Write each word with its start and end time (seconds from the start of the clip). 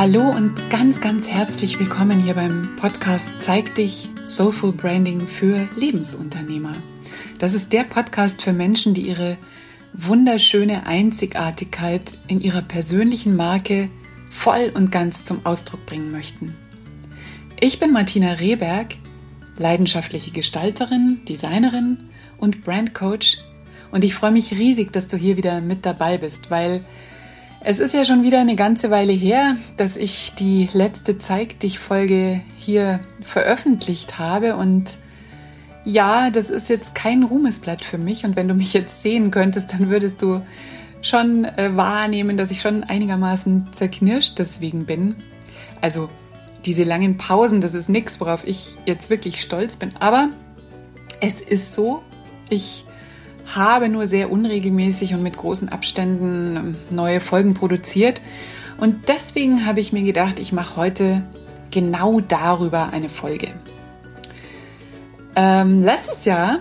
Hallo 0.00 0.30
und 0.30 0.54
ganz, 0.70 1.02
ganz 1.02 1.28
herzlich 1.28 1.78
willkommen 1.78 2.24
hier 2.24 2.32
beim 2.32 2.74
Podcast 2.76 3.34
Zeig 3.38 3.74
dich 3.74 4.08
Soulful 4.24 4.72
Branding 4.72 5.26
für 5.26 5.68
Lebensunternehmer. 5.76 6.72
Das 7.38 7.52
ist 7.52 7.74
der 7.74 7.84
Podcast 7.84 8.40
für 8.40 8.54
Menschen, 8.54 8.94
die 8.94 9.02
ihre 9.02 9.36
wunderschöne 9.92 10.86
Einzigartigkeit 10.86 12.14
in 12.28 12.40
ihrer 12.40 12.62
persönlichen 12.62 13.36
Marke 13.36 13.90
voll 14.30 14.72
und 14.72 14.90
ganz 14.90 15.24
zum 15.24 15.44
Ausdruck 15.44 15.84
bringen 15.84 16.10
möchten. 16.10 16.54
Ich 17.60 17.78
bin 17.78 17.92
Martina 17.92 18.32
Rehberg, 18.32 18.94
leidenschaftliche 19.58 20.30
Gestalterin, 20.30 21.20
Designerin 21.28 22.08
und 22.38 22.64
Brandcoach 22.64 23.44
und 23.92 24.02
ich 24.02 24.14
freue 24.14 24.32
mich 24.32 24.52
riesig, 24.52 24.94
dass 24.94 25.08
du 25.08 25.18
hier 25.18 25.36
wieder 25.36 25.60
mit 25.60 25.84
dabei 25.84 26.16
bist, 26.16 26.50
weil 26.50 26.80
es 27.62 27.78
ist 27.78 27.92
ja 27.92 28.04
schon 28.04 28.22
wieder 28.22 28.40
eine 28.40 28.54
ganze 28.54 28.90
Weile 28.90 29.12
her, 29.12 29.56
dass 29.76 29.96
ich 29.96 30.32
die 30.38 30.68
letzte 30.72 31.18
Zeig 31.18 31.60
dich 31.60 31.78
Folge 31.78 32.40
hier 32.56 33.00
veröffentlicht 33.22 34.18
habe. 34.18 34.56
Und 34.56 34.96
ja, 35.84 36.30
das 36.30 36.48
ist 36.48 36.68
jetzt 36.70 36.94
kein 36.94 37.22
Ruhmesblatt 37.22 37.84
für 37.84 37.98
mich. 37.98 38.24
Und 38.24 38.36
wenn 38.36 38.48
du 38.48 38.54
mich 38.54 38.72
jetzt 38.72 39.02
sehen 39.02 39.30
könntest, 39.30 39.72
dann 39.72 39.90
würdest 39.90 40.22
du 40.22 40.40
schon 41.02 41.44
äh, 41.44 41.76
wahrnehmen, 41.76 42.36
dass 42.36 42.50
ich 42.50 42.60
schon 42.60 42.84
einigermaßen 42.84 43.72
zerknirscht 43.72 44.38
deswegen 44.38 44.86
bin. 44.86 45.16
Also 45.80 46.08
diese 46.64 46.84
langen 46.84 47.16
Pausen, 47.16 47.60
das 47.60 47.74
ist 47.74 47.88
nichts, 47.88 48.20
worauf 48.20 48.46
ich 48.46 48.76
jetzt 48.86 49.10
wirklich 49.10 49.40
stolz 49.40 49.76
bin, 49.76 49.90
aber 49.98 50.28
es 51.20 51.40
ist 51.40 51.74
so, 51.74 52.02
ich 52.50 52.84
habe 53.56 53.88
nur 53.88 54.06
sehr 54.06 54.30
unregelmäßig 54.30 55.14
und 55.14 55.22
mit 55.22 55.36
großen 55.36 55.68
Abständen 55.68 56.76
neue 56.90 57.20
Folgen 57.20 57.54
produziert. 57.54 58.20
Und 58.78 59.08
deswegen 59.08 59.66
habe 59.66 59.80
ich 59.80 59.92
mir 59.92 60.02
gedacht, 60.02 60.38
ich 60.38 60.52
mache 60.52 60.76
heute 60.76 61.22
genau 61.70 62.20
darüber 62.20 62.92
eine 62.92 63.08
Folge. 63.08 63.48
Ähm, 65.36 65.80
letztes 65.80 66.24
Jahr, 66.24 66.58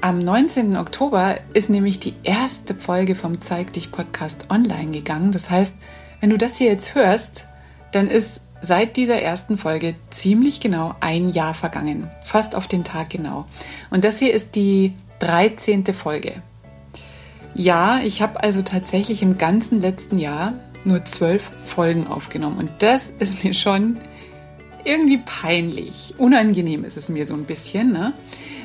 am 0.00 0.22
19. 0.22 0.76
Oktober, 0.76 1.36
ist 1.52 1.70
nämlich 1.70 2.00
die 2.00 2.14
erste 2.22 2.74
Folge 2.74 3.14
vom 3.14 3.40
Zeig 3.40 3.72
dich 3.72 3.90
Podcast 3.90 4.46
online 4.50 4.92
gegangen. 4.92 5.32
Das 5.32 5.50
heißt, 5.50 5.74
wenn 6.20 6.30
du 6.30 6.38
das 6.38 6.56
hier 6.56 6.68
jetzt 6.68 6.94
hörst, 6.94 7.46
dann 7.92 8.08
ist 8.08 8.42
seit 8.60 8.96
dieser 8.96 9.20
ersten 9.20 9.58
Folge 9.58 9.94
ziemlich 10.10 10.60
genau 10.60 10.94
ein 11.00 11.28
Jahr 11.28 11.54
vergangen. 11.54 12.10
Fast 12.24 12.54
auf 12.54 12.66
den 12.66 12.84
Tag 12.84 13.10
genau. 13.10 13.46
Und 13.90 14.04
das 14.04 14.18
hier 14.18 14.32
ist 14.32 14.54
die 14.54 14.94
13. 15.20 15.84
Folge. 15.86 16.42
Ja, 17.54 18.00
ich 18.04 18.20
habe 18.20 18.42
also 18.42 18.62
tatsächlich 18.62 19.22
im 19.22 19.38
ganzen 19.38 19.80
letzten 19.80 20.18
Jahr 20.18 20.54
nur 20.84 21.04
zwölf 21.04 21.42
Folgen 21.64 22.06
aufgenommen 22.06 22.58
und 22.58 22.70
das 22.80 23.10
ist 23.10 23.44
mir 23.44 23.54
schon 23.54 23.98
irgendwie 24.84 25.18
peinlich. 25.18 26.14
Unangenehm 26.18 26.84
ist 26.84 26.96
es 26.96 27.08
mir 27.08 27.26
so 27.26 27.34
ein 27.34 27.44
bisschen, 27.44 27.92
ne? 27.92 28.12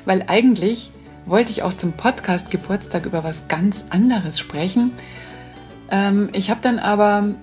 weil 0.06 0.26
eigentlich 0.28 0.92
wollte 1.26 1.52
ich 1.52 1.64
auch 1.64 1.74
zum 1.74 1.94
Podcast 1.94 2.52
Geburtstag 2.52 3.06
über 3.06 3.24
was 3.24 3.48
ganz 3.48 3.86
anderes 3.90 4.40
sprechen. 4.40 4.92
Ähm, 5.90 6.30
ich 6.34 6.50
habe 6.50 6.62
dann 6.62 6.80
aber 6.80 7.36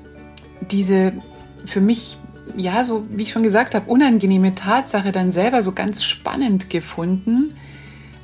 diese 0.71 1.13
für 1.65 1.81
mich, 1.81 2.19
ja, 2.57 2.85
so 2.85 3.05
wie 3.11 3.23
ich 3.23 3.31
schon 3.31 3.43
gesagt 3.43 3.75
habe, 3.75 3.91
unangenehme 3.91 4.55
Tatsache 4.55 5.13
dann 5.13 5.33
selber 5.33 5.63
so 5.63 5.73
ganz 5.73 6.05
spannend 6.05 6.71
gefunden 6.71 7.55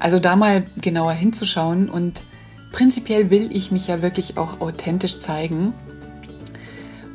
also 0.04 0.18
da 0.18 0.36
mal 0.36 0.64
genauer 0.76 1.14
hinzuschauen 1.14 1.88
und 1.88 2.24
prinzipiell 2.72 3.30
will 3.30 3.48
ich 3.50 3.70
mich 3.72 3.86
ja 3.86 4.02
wirklich 4.02 4.36
auch 4.36 4.60
authentisch 4.60 5.18
zeigen 5.18 5.72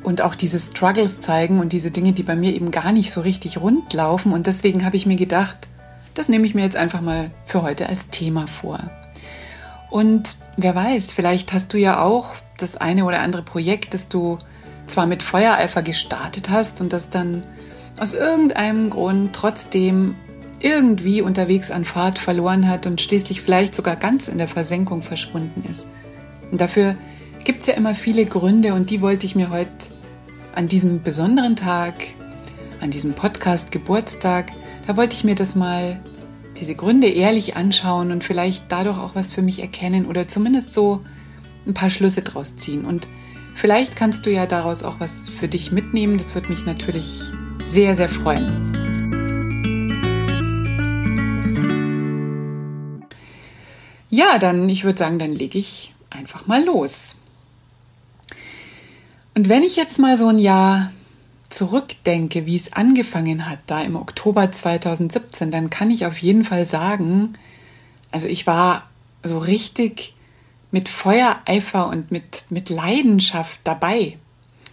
und 0.02 0.24
auch 0.24 0.34
diese 0.34 0.58
Struggles 0.58 1.20
zeigen 1.20 1.60
und 1.60 1.72
diese 1.72 1.92
Dinge, 1.92 2.14
die 2.14 2.24
bei 2.24 2.36
mir 2.36 2.52
eben 2.52 2.72
gar 2.72 2.92
nicht 2.92 3.12
so 3.12 3.22
richtig 3.22 3.62
rund 3.62 3.94
laufen. 3.94 4.34
Und 4.34 4.48
deswegen 4.48 4.86
habe 4.86 4.96
ich 4.96 5.06
mir 5.06 5.18
gedacht, 5.18 5.68
das 6.16 6.30
nehme 6.30 6.48
ich 6.48 6.56
mir 6.56 6.64
jetzt 6.64 6.78
einfach 6.78 7.02
mal 7.02 7.30
für 7.46 7.62
heute 7.62 7.88
als 7.88 8.10
Thema 8.10 8.48
vor. 8.48 8.80
Und 9.92 10.38
wer 10.58 10.74
weiß, 10.74 11.14
vielleicht 11.14 11.54
hast 11.54 11.72
du 11.74 11.78
ja 11.78 12.02
auch 12.02 12.34
das 12.58 12.76
eine 12.76 13.06
oder 13.06 13.20
andere 13.20 13.44
Projekt, 13.44 13.94
das 13.94 14.08
du 14.08 14.40
zwar 14.88 15.06
mit 15.06 15.22
Feuereifer 15.22 15.84
gestartet 15.84 16.50
hast 16.50 16.82
und 16.82 16.92
das 16.92 17.12
dann 17.12 17.44
aus 18.00 18.16
irgendeinem 18.16 18.90
Grund 18.90 19.34
trotzdem 19.34 20.16
irgendwie 20.60 21.22
unterwegs 21.22 21.72
an 21.72 21.86
Fahrt 21.86 22.20
verloren 22.20 22.68
hat 22.68 22.86
und 22.86 23.02
schließlich 23.02 23.42
vielleicht 23.42 23.76
sogar 23.76 23.96
ganz 23.96 24.28
in 24.28 24.38
der 24.38 24.48
Versenkung 24.48 25.02
verschwunden 25.02 25.64
ist. 25.70 25.88
Und 26.52 26.60
dafür 26.62 26.96
gibt 27.44 27.62
es 27.62 27.68
ja 27.68 27.74
immer 27.74 27.96
viele 27.96 28.26
Gründe 28.26 28.74
und 28.74 28.90
die 28.90 29.02
wollte 29.02 29.26
ich 29.26 29.36
mir 29.36 29.50
heute 29.50 29.72
an 30.54 30.68
diesem 30.68 31.02
besonderen 31.02 31.56
Tag, 31.56 31.94
an 32.82 32.92
diesem 32.92 33.14
Podcast 33.14 33.72
Geburtstag, 33.72 34.52
da 34.88 34.98
wollte 34.98 35.16
ich 35.16 35.24
mir 35.24 35.36
das 35.36 35.56
mal, 35.56 36.00
diese 36.60 36.76
Gründe 36.76 37.08
ehrlich 37.08 37.56
anschauen 37.56 38.12
und 38.12 38.24
vielleicht 38.24 38.66
dadurch 38.70 38.98
auch 38.98 39.16
was 39.16 39.32
für 39.32 39.42
mich 39.42 39.62
erkennen 39.62 40.06
oder 40.06 40.28
zumindest 40.28 40.74
so 40.74 41.02
ein 41.66 41.74
paar 41.74 41.90
Schlüsse 41.90 42.22
draus 42.22 42.56
ziehen. 42.58 42.86
Und 42.86 43.08
vielleicht 43.56 43.96
kannst 43.96 44.26
du 44.26 44.32
ja 44.32 44.46
daraus 44.46 44.84
auch 44.84 45.00
was 45.00 45.30
für 45.30 45.48
dich 45.48 45.72
mitnehmen. 45.72 46.18
Das 46.18 46.36
würde 46.36 46.50
mich 46.50 46.66
natürlich 46.66 47.22
sehr, 47.64 47.96
sehr 47.96 48.10
freuen. 48.10 48.79
Ja, 54.10 54.40
dann, 54.40 54.68
ich 54.70 54.84
würde 54.84 54.98
sagen, 54.98 55.20
dann 55.20 55.34
lege 55.34 55.58
ich 55.60 55.94
einfach 56.10 56.48
mal 56.48 56.64
los. 56.64 57.18
Und 59.36 59.50
wenn 59.50 59.64
ich 59.64 59.76
jetzt 59.76 60.00
mal 60.00 60.18
so 60.18 60.28
ein 60.28 60.40
Jahr 60.40 60.92
zurückdenke, 61.50 62.46
wie 62.46 62.56
es 62.56 62.74
angefangen 62.74 63.50
hat, 63.50 63.60
da 63.68 63.82
im 63.82 63.96
Oktober 63.96 64.52
2017, 64.52 65.52
dann 65.52 65.70
kann 65.70 65.92
ich 65.92 66.06
auf 66.06 66.18
jeden 66.18 66.44
Fall 66.44 66.66
sagen, 66.66 67.34
also 68.12 68.28
ich 68.28 68.48
war 68.48 68.90
so 69.24 69.38
richtig 69.40 70.16
mit 70.72 70.90
Feuereifer 70.90 71.88
und 71.88 72.12
mit, 72.12 72.46
mit 72.50 72.70
Leidenschaft 72.70 73.60
dabei. 73.64 74.18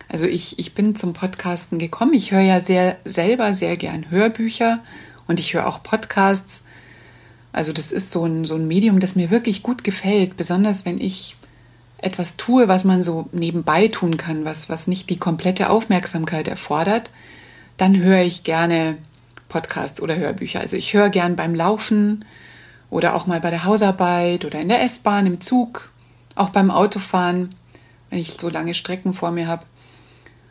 Also 0.09 0.27
ich, 0.27 0.59
ich 0.59 0.75
bin 0.75 0.95
zum 0.95 1.15
Podcasten 1.15 1.79
gekommen. 1.79 2.15
Ich 2.15 2.31
höre 2.31 2.41
ja 2.41 2.61
sehr 2.61 2.97
selber 3.05 3.53
sehr 3.53 3.77
gern 3.77 4.11
Hörbücher 4.11 4.81
und 5.27 5.41
ich 5.41 5.55
höre 5.55 5.67
auch 5.67 5.83
Podcasts. 5.83 6.65
Also 7.57 7.73
das 7.73 7.91
ist 7.91 8.11
so 8.11 8.27
ein, 8.27 8.45
so 8.45 8.55
ein 8.55 8.69
Medium, 8.69 9.01
das 9.01 9.17
mir 9.17 9.31
wirklich 9.31 9.63
gut 9.63 9.83
gefällt, 9.83 10.37
besonders 10.37 10.85
wenn 10.85 11.01
ich 11.01 11.37
etwas 11.97 12.37
tue, 12.37 12.69
was 12.69 12.85
man 12.85 13.03
so 13.03 13.31
nebenbei 13.33 13.89
tun 13.89 14.19
kann, 14.19 14.45
was, 14.45 14.69
was 14.69 14.89
nicht 14.89 15.09
die 15.09 15.17
komplette 15.17 15.71
Aufmerksamkeit 15.71 16.49
erfordert, 16.49 17.11
dann 17.79 17.97
höre 17.97 18.21
ich 18.21 18.43
gerne 18.43 18.99
Podcasts 19.49 20.03
oder 20.03 20.19
Hörbücher. 20.19 20.61
Also 20.61 20.77
ich 20.77 20.93
höre 20.93 21.09
gern 21.09 21.35
beim 21.35 21.55
Laufen 21.55 22.27
oder 22.91 23.15
auch 23.15 23.27
mal 23.27 23.41
bei 23.41 23.49
der 23.49 23.65
Hausarbeit 23.65 24.45
oder 24.45 24.61
in 24.61 24.69
der 24.69 24.83
S-Bahn, 24.83 25.25
im 25.25 25.41
Zug, 25.41 25.91
auch 26.35 26.51
beim 26.51 26.71
Autofahren, 26.71 27.55
wenn 28.11 28.19
ich 28.19 28.33
so 28.39 28.51
lange 28.51 28.75
Strecken 28.75 29.15
vor 29.15 29.31
mir 29.31 29.49
habe. 29.49 29.65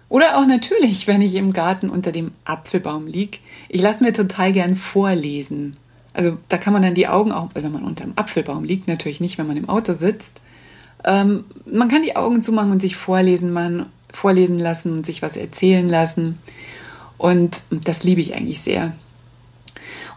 Oder 0.09 0.39
auch 0.39 0.47
natürlich, 0.47 1.05
wenn 1.05 1.21
ich 1.21 1.35
im 1.35 1.53
Garten 1.53 1.91
unter 1.91 2.11
dem 2.11 2.31
Apfelbaum 2.45 3.05
liege. 3.05 3.37
Ich 3.69 3.83
lasse 3.83 4.03
mir 4.03 4.11
total 4.11 4.53
gern 4.53 4.75
vorlesen. 4.75 5.77
Also 6.15 6.37
da 6.47 6.57
kann 6.57 6.71
man 6.71 6.81
dann 6.81 6.95
die 6.95 7.07
Augen 7.07 7.31
auch, 7.31 7.49
wenn 7.53 7.71
man 7.71 7.83
unter 7.83 8.05
einem 8.05 8.13
Apfelbaum 8.15 8.63
liegt, 8.63 8.87
natürlich 8.87 9.19
nicht, 9.19 9.37
wenn 9.37 9.47
man 9.47 9.57
im 9.57 9.67
Auto 9.67 9.93
sitzt. 9.93 10.41
Ähm, 11.03 11.43
man 11.65 11.89
kann 11.89 12.03
die 12.03 12.15
Augen 12.15 12.41
zumachen 12.41 12.71
und 12.71 12.81
sich 12.81 12.95
vorlesen, 12.95 13.51
man, 13.51 13.87
vorlesen 14.13 14.57
lassen 14.57 14.93
und 14.93 15.05
sich 15.05 15.21
was 15.21 15.35
erzählen 15.35 15.87
lassen. 15.87 16.37
Und 17.17 17.63
das 17.69 18.03
liebe 18.03 18.21
ich 18.21 18.33
eigentlich 18.33 18.61
sehr. 18.61 18.93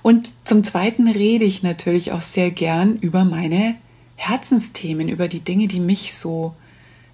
Und 0.03 0.31
zum 0.44 0.62
Zweiten 0.62 1.08
rede 1.08 1.44
ich 1.44 1.64
natürlich 1.64 2.12
auch 2.12 2.22
sehr 2.22 2.53
gern 2.53 2.97
über 2.97 3.25
meine 3.25 3.75
Herzensthemen, 4.14 5.08
über 5.08 5.26
die 5.26 5.41
Dinge, 5.41 5.66
die 5.66 5.81
mich 5.81 6.14
so 6.14 6.54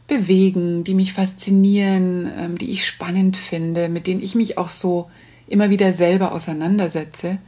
bewegen, 0.07 0.85
die 0.85 0.95
mich 0.95 1.15
faszinieren, 1.15 2.31
ähm, 2.39 2.59
die 2.59 2.71
ich 2.71 2.87
spannend 2.87 3.39
finde, 3.39 3.89
mit 3.89 4.07
denen 4.07 4.23
ich 4.23 4.35
mich 4.35 4.59
auch 4.59 4.69
so 4.69 5.11
immer 5.47 5.71
wieder 5.71 5.93
selber 5.93 6.33
auseinandersetze. 6.33 7.39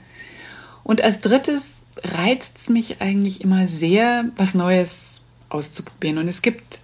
Und 0.86 1.02
als 1.02 1.20
drittes 1.20 1.82
reizt 2.04 2.58
es 2.58 2.68
mich 2.68 3.00
eigentlich 3.00 3.40
immer 3.40 3.66
sehr, 3.66 4.26
was 4.36 4.54
Neues 4.54 5.26
auszuprobieren. 5.48 6.18
Und 6.18 6.28
es 6.28 6.42
gibt, 6.42 6.78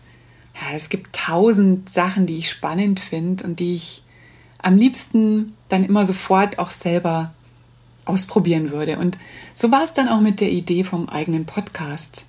ja, 0.60 0.74
es 0.74 0.88
gibt 0.88 1.14
tausend 1.14 1.88
Sachen, 1.88 2.26
die 2.26 2.38
ich 2.38 2.50
spannend 2.50 2.98
finde 2.98 3.44
und 3.44 3.60
die 3.60 3.74
ich 3.74 4.02
am 4.58 4.76
liebsten 4.76 5.52
dann 5.68 5.84
immer 5.84 6.04
sofort 6.04 6.58
auch 6.58 6.72
selber 6.72 7.32
ausprobieren 8.04 8.72
würde. 8.72 8.98
Und 8.98 9.18
so 9.54 9.70
war 9.70 9.84
es 9.84 9.92
dann 9.92 10.08
auch 10.08 10.20
mit 10.20 10.40
der 10.40 10.50
Idee 10.50 10.82
vom 10.82 11.08
eigenen 11.08 11.46
Podcast. 11.46 12.26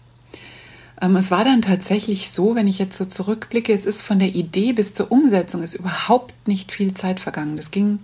Ähm, 1.02 1.16
es 1.16 1.32
war 1.32 1.44
dann 1.44 1.64
tatsächlich 1.64 2.30
so, 2.30 2.54
wenn 2.54 2.68
ich 2.68 2.78
jetzt 2.78 3.00
so 3.00 3.06
zurückblicke, 3.06 3.74
es 3.74 3.86
ist 3.86 4.04
von 4.04 4.20
der 4.20 4.36
Idee 4.36 4.74
bis 4.74 4.94
zur 4.94 5.12
Umsetzung 5.12 5.64
ist 5.64 5.74
überhaupt 5.74 6.48
nicht 6.48 6.72
viel 6.72 6.94
Zeit 6.94 7.20
vergangen. 7.20 7.56
Das 7.56 7.72
ging 7.72 7.98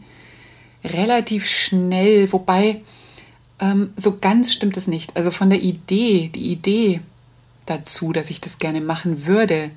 relativ 0.83 1.47
schnell, 1.47 2.31
wobei 2.31 2.81
ähm, 3.59 3.91
so 3.95 4.17
ganz 4.17 4.51
stimmt 4.51 4.77
es 4.77 4.87
nicht. 4.87 5.15
Also 5.15 5.31
von 5.31 5.49
der 5.49 5.61
Idee, 5.61 6.29
die 6.33 6.51
Idee 6.51 7.01
dazu, 7.65 8.13
dass 8.13 8.29
ich 8.29 8.41
das 8.41 8.59
gerne 8.59 8.81
machen 8.81 9.25
würde, 9.25 9.71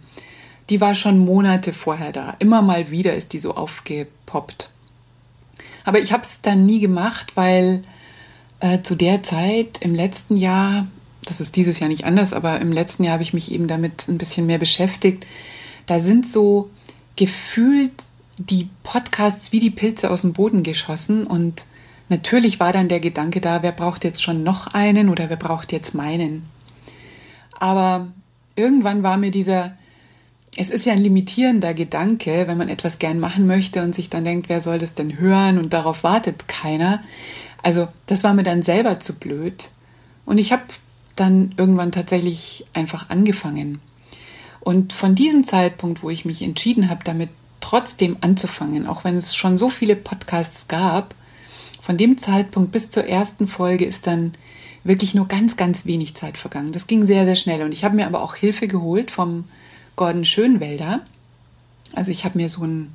die 0.70 0.80
war 0.80 0.94
schon 0.94 1.18
Monate 1.18 1.72
vorher 1.72 2.12
da. 2.12 2.36
Immer 2.38 2.62
mal 2.62 2.90
wieder 2.90 3.14
ist 3.14 3.32
die 3.32 3.40
so 3.40 3.54
aufgepoppt. 3.54 4.70
Aber 5.84 5.98
ich 5.98 6.12
habe 6.12 6.22
es 6.22 6.40
dann 6.40 6.64
nie 6.64 6.80
gemacht, 6.80 7.32
weil 7.34 7.82
äh, 8.60 8.82
zu 8.82 8.94
der 8.94 9.22
Zeit 9.22 9.78
im 9.80 9.94
letzten 9.94 10.36
Jahr, 10.36 10.86
das 11.24 11.40
ist 11.40 11.56
dieses 11.56 11.80
Jahr 11.80 11.88
nicht 11.88 12.04
anders, 12.04 12.32
aber 12.32 12.60
im 12.60 12.72
letzten 12.72 13.04
Jahr 13.04 13.14
habe 13.14 13.22
ich 13.22 13.34
mich 13.34 13.50
eben 13.50 13.66
damit 13.66 14.08
ein 14.08 14.18
bisschen 14.18 14.46
mehr 14.46 14.58
beschäftigt. 14.58 15.26
Da 15.86 15.98
sind 15.98 16.26
so 16.26 16.70
gefühlt 17.16 17.92
die 18.38 18.68
Podcasts 18.82 19.52
wie 19.52 19.58
die 19.58 19.70
Pilze 19.70 20.10
aus 20.10 20.22
dem 20.22 20.32
Boden 20.32 20.62
geschossen 20.62 21.26
und 21.26 21.66
natürlich 22.12 22.60
war 22.60 22.72
dann 22.72 22.88
der 22.88 23.00
Gedanke 23.00 23.40
da, 23.40 23.62
wer 23.62 23.72
braucht 23.72 24.04
jetzt 24.04 24.22
schon 24.22 24.44
noch 24.44 24.68
einen 24.68 25.08
oder 25.08 25.30
wer 25.30 25.36
braucht 25.36 25.72
jetzt 25.72 25.94
meinen. 25.94 26.44
Aber 27.58 28.08
irgendwann 28.54 29.02
war 29.02 29.16
mir 29.16 29.30
dieser, 29.30 29.72
es 30.56 30.70
ist 30.70 30.84
ja 30.84 30.92
ein 30.92 31.02
limitierender 31.02 31.74
Gedanke, 31.74 32.44
wenn 32.46 32.58
man 32.58 32.68
etwas 32.68 32.98
gern 32.98 33.18
machen 33.18 33.46
möchte 33.46 33.82
und 33.82 33.94
sich 33.94 34.10
dann 34.10 34.24
denkt, 34.24 34.48
wer 34.48 34.60
soll 34.60 34.78
das 34.78 34.94
denn 34.94 35.18
hören 35.18 35.58
und 35.58 35.72
darauf 35.72 36.04
wartet 36.04 36.46
keiner. 36.48 37.02
Also 37.62 37.88
das 38.06 38.22
war 38.22 38.34
mir 38.34 38.42
dann 38.42 38.62
selber 38.62 39.00
zu 39.00 39.14
blöd. 39.14 39.70
Und 40.26 40.38
ich 40.38 40.52
habe 40.52 40.62
dann 41.16 41.54
irgendwann 41.56 41.92
tatsächlich 41.92 42.66
einfach 42.74 43.08
angefangen. 43.10 43.80
Und 44.60 44.92
von 44.92 45.14
diesem 45.14 45.44
Zeitpunkt, 45.44 46.02
wo 46.02 46.10
ich 46.10 46.24
mich 46.24 46.42
entschieden 46.42 46.90
habe, 46.90 47.02
damit 47.04 47.30
trotzdem 47.60 48.18
anzufangen, 48.20 48.86
auch 48.86 49.02
wenn 49.02 49.16
es 49.16 49.34
schon 49.34 49.56
so 49.56 49.70
viele 49.70 49.96
Podcasts 49.96 50.68
gab, 50.68 51.14
von 51.82 51.96
dem 51.96 52.16
Zeitpunkt 52.16 52.70
bis 52.70 52.90
zur 52.90 53.06
ersten 53.06 53.48
Folge 53.48 53.84
ist 53.84 54.06
dann 54.06 54.32
wirklich 54.84 55.14
nur 55.14 55.26
ganz, 55.26 55.56
ganz 55.56 55.84
wenig 55.84 56.14
Zeit 56.14 56.38
vergangen. 56.38 56.70
Das 56.70 56.86
ging 56.86 57.04
sehr, 57.04 57.24
sehr 57.24 57.34
schnell. 57.34 57.62
Und 57.62 57.74
ich 57.74 57.82
habe 57.82 57.96
mir 57.96 58.06
aber 58.06 58.22
auch 58.22 58.36
Hilfe 58.36 58.68
geholt 58.68 59.10
vom 59.10 59.44
Gordon 59.96 60.24
Schönwelder. 60.24 61.00
Also 61.92 62.12
ich 62.12 62.24
habe 62.24 62.38
mir 62.38 62.48
so 62.48 62.64
ein, 62.64 62.92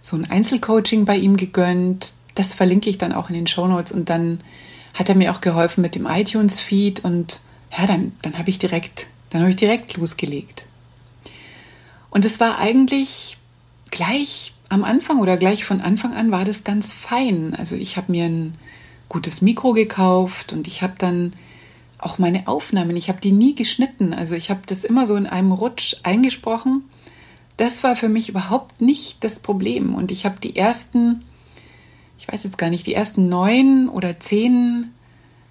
so 0.00 0.16
ein 0.16 0.28
Einzelcoaching 0.28 1.04
bei 1.04 1.16
ihm 1.16 1.36
gegönnt. 1.36 2.12
Das 2.34 2.54
verlinke 2.54 2.90
ich 2.90 2.98
dann 2.98 3.12
auch 3.12 3.28
in 3.28 3.36
den 3.36 3.46
Show 3.46 3.68
Notes. 3.68 3.92
Und 3.92 4.10
dann 4.10 4.40
hat 4.94 5.08
er 5.08 5.14
mir 5.14 5.30
auch 5.32 5.40
geholfen 5.40 5.80
mit 5.80 5.94
dem 5.94 6.06
iTunes-Feed. 6.06 7.04
Und 7.04 7.40
ja, 7.76 7.86
dann, 7.86 8.12
dann 8.22 8.36
habe 8.36 8.50
ich 8.50 8.58
direkt, 8.58 9.06
dann 9.30 9.42
habe 9.42 9.50
ich 9.50 9.56
direkt 9.56 9.96
losgelegt. 9.96 10.66
Und 12.10 12.24
es 12.24 12.40
war 12.40 12.58
eigentlich 12.58 13.38
gleich 13.92 14.53
am 14.74 14.82
Anfang 14.82 15.20
oder 15.20 15.36
gleich 15.36 15.64
von 15.64 15.80
Anfang 15.80 16.14
an 16.14 16.32
war 16.32 16.44
das 16.44 16.64
ganz 16.64 16.92
fein. 16.92 17.54
Also 17.56 17.76
ich 17.76 17.96
habe 17.96 18.10
mir 18.10 18.24
ein 18.24 18.58
gutes 19.08 19.40
Mikro 19.40 19.72
gekauft 19.72 20.52
und 20.52 20.66
ich 20.66 20.82
habe 20.82 20.94
dann 20.98 21.32
auch 21.98 22.18
meine 22.18 22.48
Aufnahmen, 22.48 22.96
ich 22.96 23.08
habe 23.08 23.20
die 23.20 23.30
nie 23.30 23.54
geschnitten. 23.54 24.12
Also 24.12 24.34
ich 24.34 24.50
habe 24.50 24.62
das 24.66 24.82
immer 24.82 25.06
so 25.06 25.14
in 25.14 25.28
einem 25.28 25.52
Rutsch 25.52 25.94
eingesprochen. 26.02 26.82
Das 27.56 27.84
war 27.84 27.94
für 27.94 28.08
mich 28.08 28.28
überhaupt 28.28 28.80
nicht 28.80 29.22
das 29.22 29.38
Problem. 29.38 29.94
Und 29.94 30.10
ich 30.10 30.26
habe 30.26 30.40
die 30.40 30.56
ersten, 30.56 31.22
ich 32.18 32.26
weiß 32.26 32.42
jetzt 32.42 32.58
gar 32.58 32.68
nicht, 32.68 32.88
die 32.88 32.94
ersten 32.94 33.28
neun 33.28 33.88
oder 33.88 34.18
zehn 34.18 34.90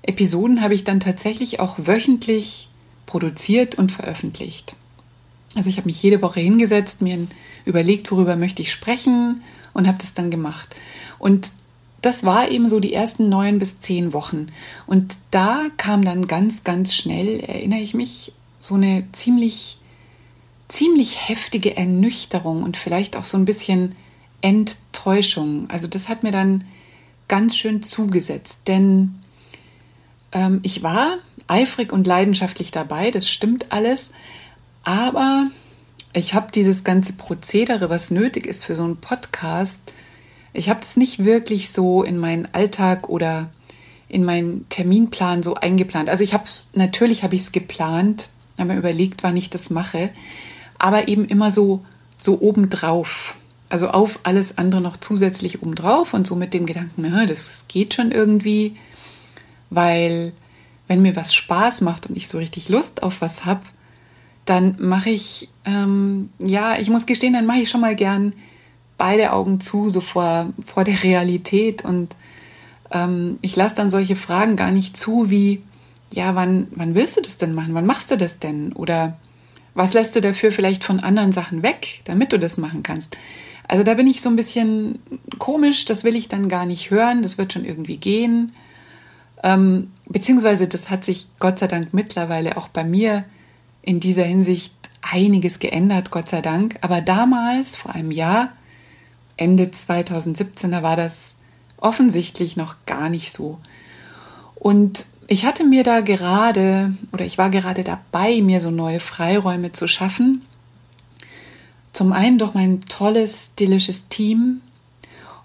Episoden 0.02 0.62
habe 0.62 0.74
ich 0.74 0.84
dann 0.84 1.00
tatsächlich 1.00 1.62
auch 1.62 1.78
wöchentlich 1.78 2.68
produziert 3.06 3.76
und 3.76 3.94
veröffentlicht. 3.94 4.76
Also 5.56 5.70
ich 5.70 5.78
habe 5.78 5.88
mich 5.88 6.02
jede 6.02 6.22
Woche 6.22 6.40
hingesetzt, 6.40 7.02
mir 7.02 7.28
überlegt, 7.66 8.12
worüber 8.12 8.36
möchte 8.36 8.62
ich 8.62 8.72
sprechen 8.72 9.42
und 9.74 9.88
habe 9.88 9.98
das 10.00 10.14
dann 10.14 10.32
gemacht. 10.32 10.76
Und 11.20 11.52
das 12.02 12.24
war 12.26 12.52
eben 12.52 12.68
so 12.68 12.80
die 12.80 12.94
ersten 12.94 13.30
neun 13.30 13.60
bis 13.60 13.80
zehn 13.80 14.12
Wochen. 14.14 14.48
Und 14.86 15.16
da 15.32 15.68
kam 15.78 16.04
dann 16.04 16.28
ganz, 16.28 16.64
ganz 16.64 16.94
schnell, 16.94 17.40
erinnere 17.40 17.80
ich 17.80 17.94
mich, 17.94 18.34
so 18.60 18.76
eine 18.76 19.06
ziemlich, 19.14 19.78
ziemlich 20.68 21.30
heftige 21.30 21.78
Ernüchterung 21.78 22.64
und 22.64 22.78
vielleicht 22.78 23.16
auch 23.16 23.26
so 23.26 23.38
ein 23.38 23.46
bisschen 23.46 23.96
Enttäuschung. 24.42 25.70
Also 25.70 25.88
das 25.88 26.10
hat 26.10 26.24
mir 26.24 26.32
dann 26.32 26.66
ganz 27.28 27.56
schön 27.56 27.84
zugesetzt, 27.84 28.62
denn 28.68 29.16
ähm, 30.34 30.60
ich 30.64 30.84
war 30.84 31.18
eifrig 31.48 31.94
und 31.94 32.06
leidenschaftlich 32.06 32.72
dabei, 32.72 33.12
das 33.12 33.30
stimmt 33.30 33.72
alles, 33.72 34.12
aber 34.84 35.48
ich 36.14 36.34
habe 36.34 36.52
dieses 36.54 36.84
ganze 36.84 37.14
Prozedere, 37.14 37.90
was 37.90 38.12
nötig 38.12 38.46
ist 38.46 38.66
für 38.66 38.76
so 38.76 38.84
einen 38.84 38.98
Podcast, 38.98 39.82
ich 40.54 40.70
habe 40.70 40.82
es 40.82 40.98
nicht 40.98 41.26
wirklich 41.26 41.72
so 41.72 42.04
in 42.04 42.20
meinen 42.20 42.48
Alltag 42.54 43.10
oder 43.10 43.50
in 44.08 44.24
meinen 44.24 44.70
Terminplan 44.70 45.42
so 45.42 45.56
eingeplant. 45.56 46.10
Also 46.10 46.24
ich 46.24 46.34
habe 46.34 46.44
es, 46.44 46.70
natürlich 46.76 47.24
habe 47.24 47.34
ich 47.34 47.42
es 47.42 47.52
geplant, 47.52 48.30
habe 48.60 48.74
mir 48.74 48.80
überlegt, 48.80 49.24
wann 49.24 49.36
ich 49.36 49.50
das 49.50 49.72
mache, 49.72 50.12
aber 50.78 51.08
eben 51.08 51.26
immer 51.26 51.50
so, 51.50 51.84
so 52.18 52.40
obendrauf. 52.40 53.36
Also 53.70 53.90
auf 53.90 54.20
alles 54.22 54.60
andere 54.60 54.82
noch 54.82 54.98
zusätzlich 54.98 55.64
obendrauf 55.64 56.14
und 56.14 56.28
so 56.28 56.36
mit 56.36 56.54
dem 56.54 56.68
Gedanken, 56.68 57.02
das 57.28 57.66
geht 57.68 57.96
schon 57.96 58.12
irgendwie, 58.12 58.76
weil 59.72 60.34
wenn 60.88 61.02
mir 61.02 61.16
was 61.16 61.34
Spaß 61.34 61.82
macht 61.82 62.06
und 62.06 62.16
ich 62.16 62.28
so 62.28 62.38
richtig 62.38 62.70
Lust 62.70 63.02
auf 63.02 63.22
was 63.22 63.46
habe, 63.46 63.62
dann 64.46 64.76
mache 64.80 65.10
ich, 65.10 65.50
ähm, 65.66 66.30
ja, 66.40 66.78
ich 66.78 66.90
muss 66.90 67.06
gestehen, 67.06 67.34
dann 67.34 67.46
mache 67.46 67.60
ich 67.60 67.70
schon 67.70 67.82
mal 67.82 67.96
gern 67.96 68.34
beide 68.98 69.32
Augen 69.32 69.60
zu, 69.60 69.90
so 69.90 70.02
vor, 70.02 70.54
vor 70.66 70.84
der 70.84 71.02
Realität. 71.04 71.86
Und 71.86 72.16
ähm, 72.92 73.38
ich 73.42 73.56
lasse 73.56 73.76
dann 73.76 73.90
solche 73.90 74.16
Fragen 74.16 74.56
gar 74.56 74.72
nicht 74.72 74.98
zu, 74.98 75.30
wie, 75.30 75.64
ja, 76.12 76.36
wann, 76.36 76.68
wann 76.76 76.96
willst 76.96 77.18
du 77.18 77.22
das 77.22 77.38
denn 77.38 77.54
machen? 77.54 77.74
Wann 77.74 77.86
machst 77.86 78.12
du 78.12 78.18
das 78.18 78.40
denn? 78.40 78.74
Oder 78.74 79.18
was 79.74 79.94
lässt 79.94 80.16
du 80.16 80.22
dafür 80.22 80.52
vielleicht 80.52 80.84
von 80.84 81.00
anderen 81.00 81.32
Sachen 81.32 81.64
weg, 81.64 82.02
damit 82.04 82.34
du 82.34 82.40
das 82.40 82.58
machen 82.58 82.84
kannst? 82.84 83.18
Also 83.68 83.84
da 83.84 83.94
bin 83.94 84.08
ich 84.08 84.22
so 84.22 84.30
ein 84.30 84.36
bisschen 84.36 85.00
komisch, 85.40 85.86
das 85.86 86.04
will 86.04 86.16
ich 86.16 86.28
dann 86.28 86.50
gar 86.50 86.66
nicht 86.66 86.92
hören, 86.92 87.22
das 87.22 87.38
wird 87.38 87.54
schon 87.54 87.66
irgendwie 87.66 87.98
gehen. 87.98 88.52
Ähm, 89.42 89.92
beziehungsweise 90.08 90.68
das 90.68 90.90
hat 90.90 91.04
sich 91.04 91.28
Gott 91.40 91.60
sei 91.60 91.68
Dank 91.68 91.94
mittlerweile 91.94 92.58
auch 92.58 92.68
bei 92.68 92.84
mir 92.84 93.26
in 93.84 94.00
dieser 94.00 94.24
Hinsicht 94.24 94.74
einiges 95.02 95.60
geändert, 95.60 96.10
Gott 96.10 96.30
sei 96.30 96.42
Dank. 96.42 96.78
Aber 96.82 97.02
damals, 97.02 97.76
vor 97.76 97.94
einem 97.94 98.12
Jahr, 98.12 98.54
Ende 99.38 99.70
2017, 99.70 100.72
da 100.72 100.82
war 100.82 100.96
das 100.96 101.36
offensichtlich 101.78 102.56
noch 102.56 102.76
gar 102.86 103.10
nicht 103.10 103.32
so. 103.32 103.60
Und 104.56 105.06
ich 105.28 105.46
hatte 105.46 105.66
mir 105.66 105.84
da 105.84 106.02
gerade, 106.02 106.96
oder 107.12 107.26
ich 107.26 107.38
war 107.38 107.50
gerade 107.50 107.84
dabei, 107.84 108.42
mir 108.42 108.62
so 108.62 108.72
neue 108.72 109.00
Freiräume 109.00 109.72
zu 109.72 109.88
schaffen. 109.88 110.42
Zum 111.92 112.14
einen 112.14 112.40
durch 112.40 112.54
mein 112.54 112.82
tolles, 112.82 113.52
stillisches 113.54 114.08
Team 114.08 114.62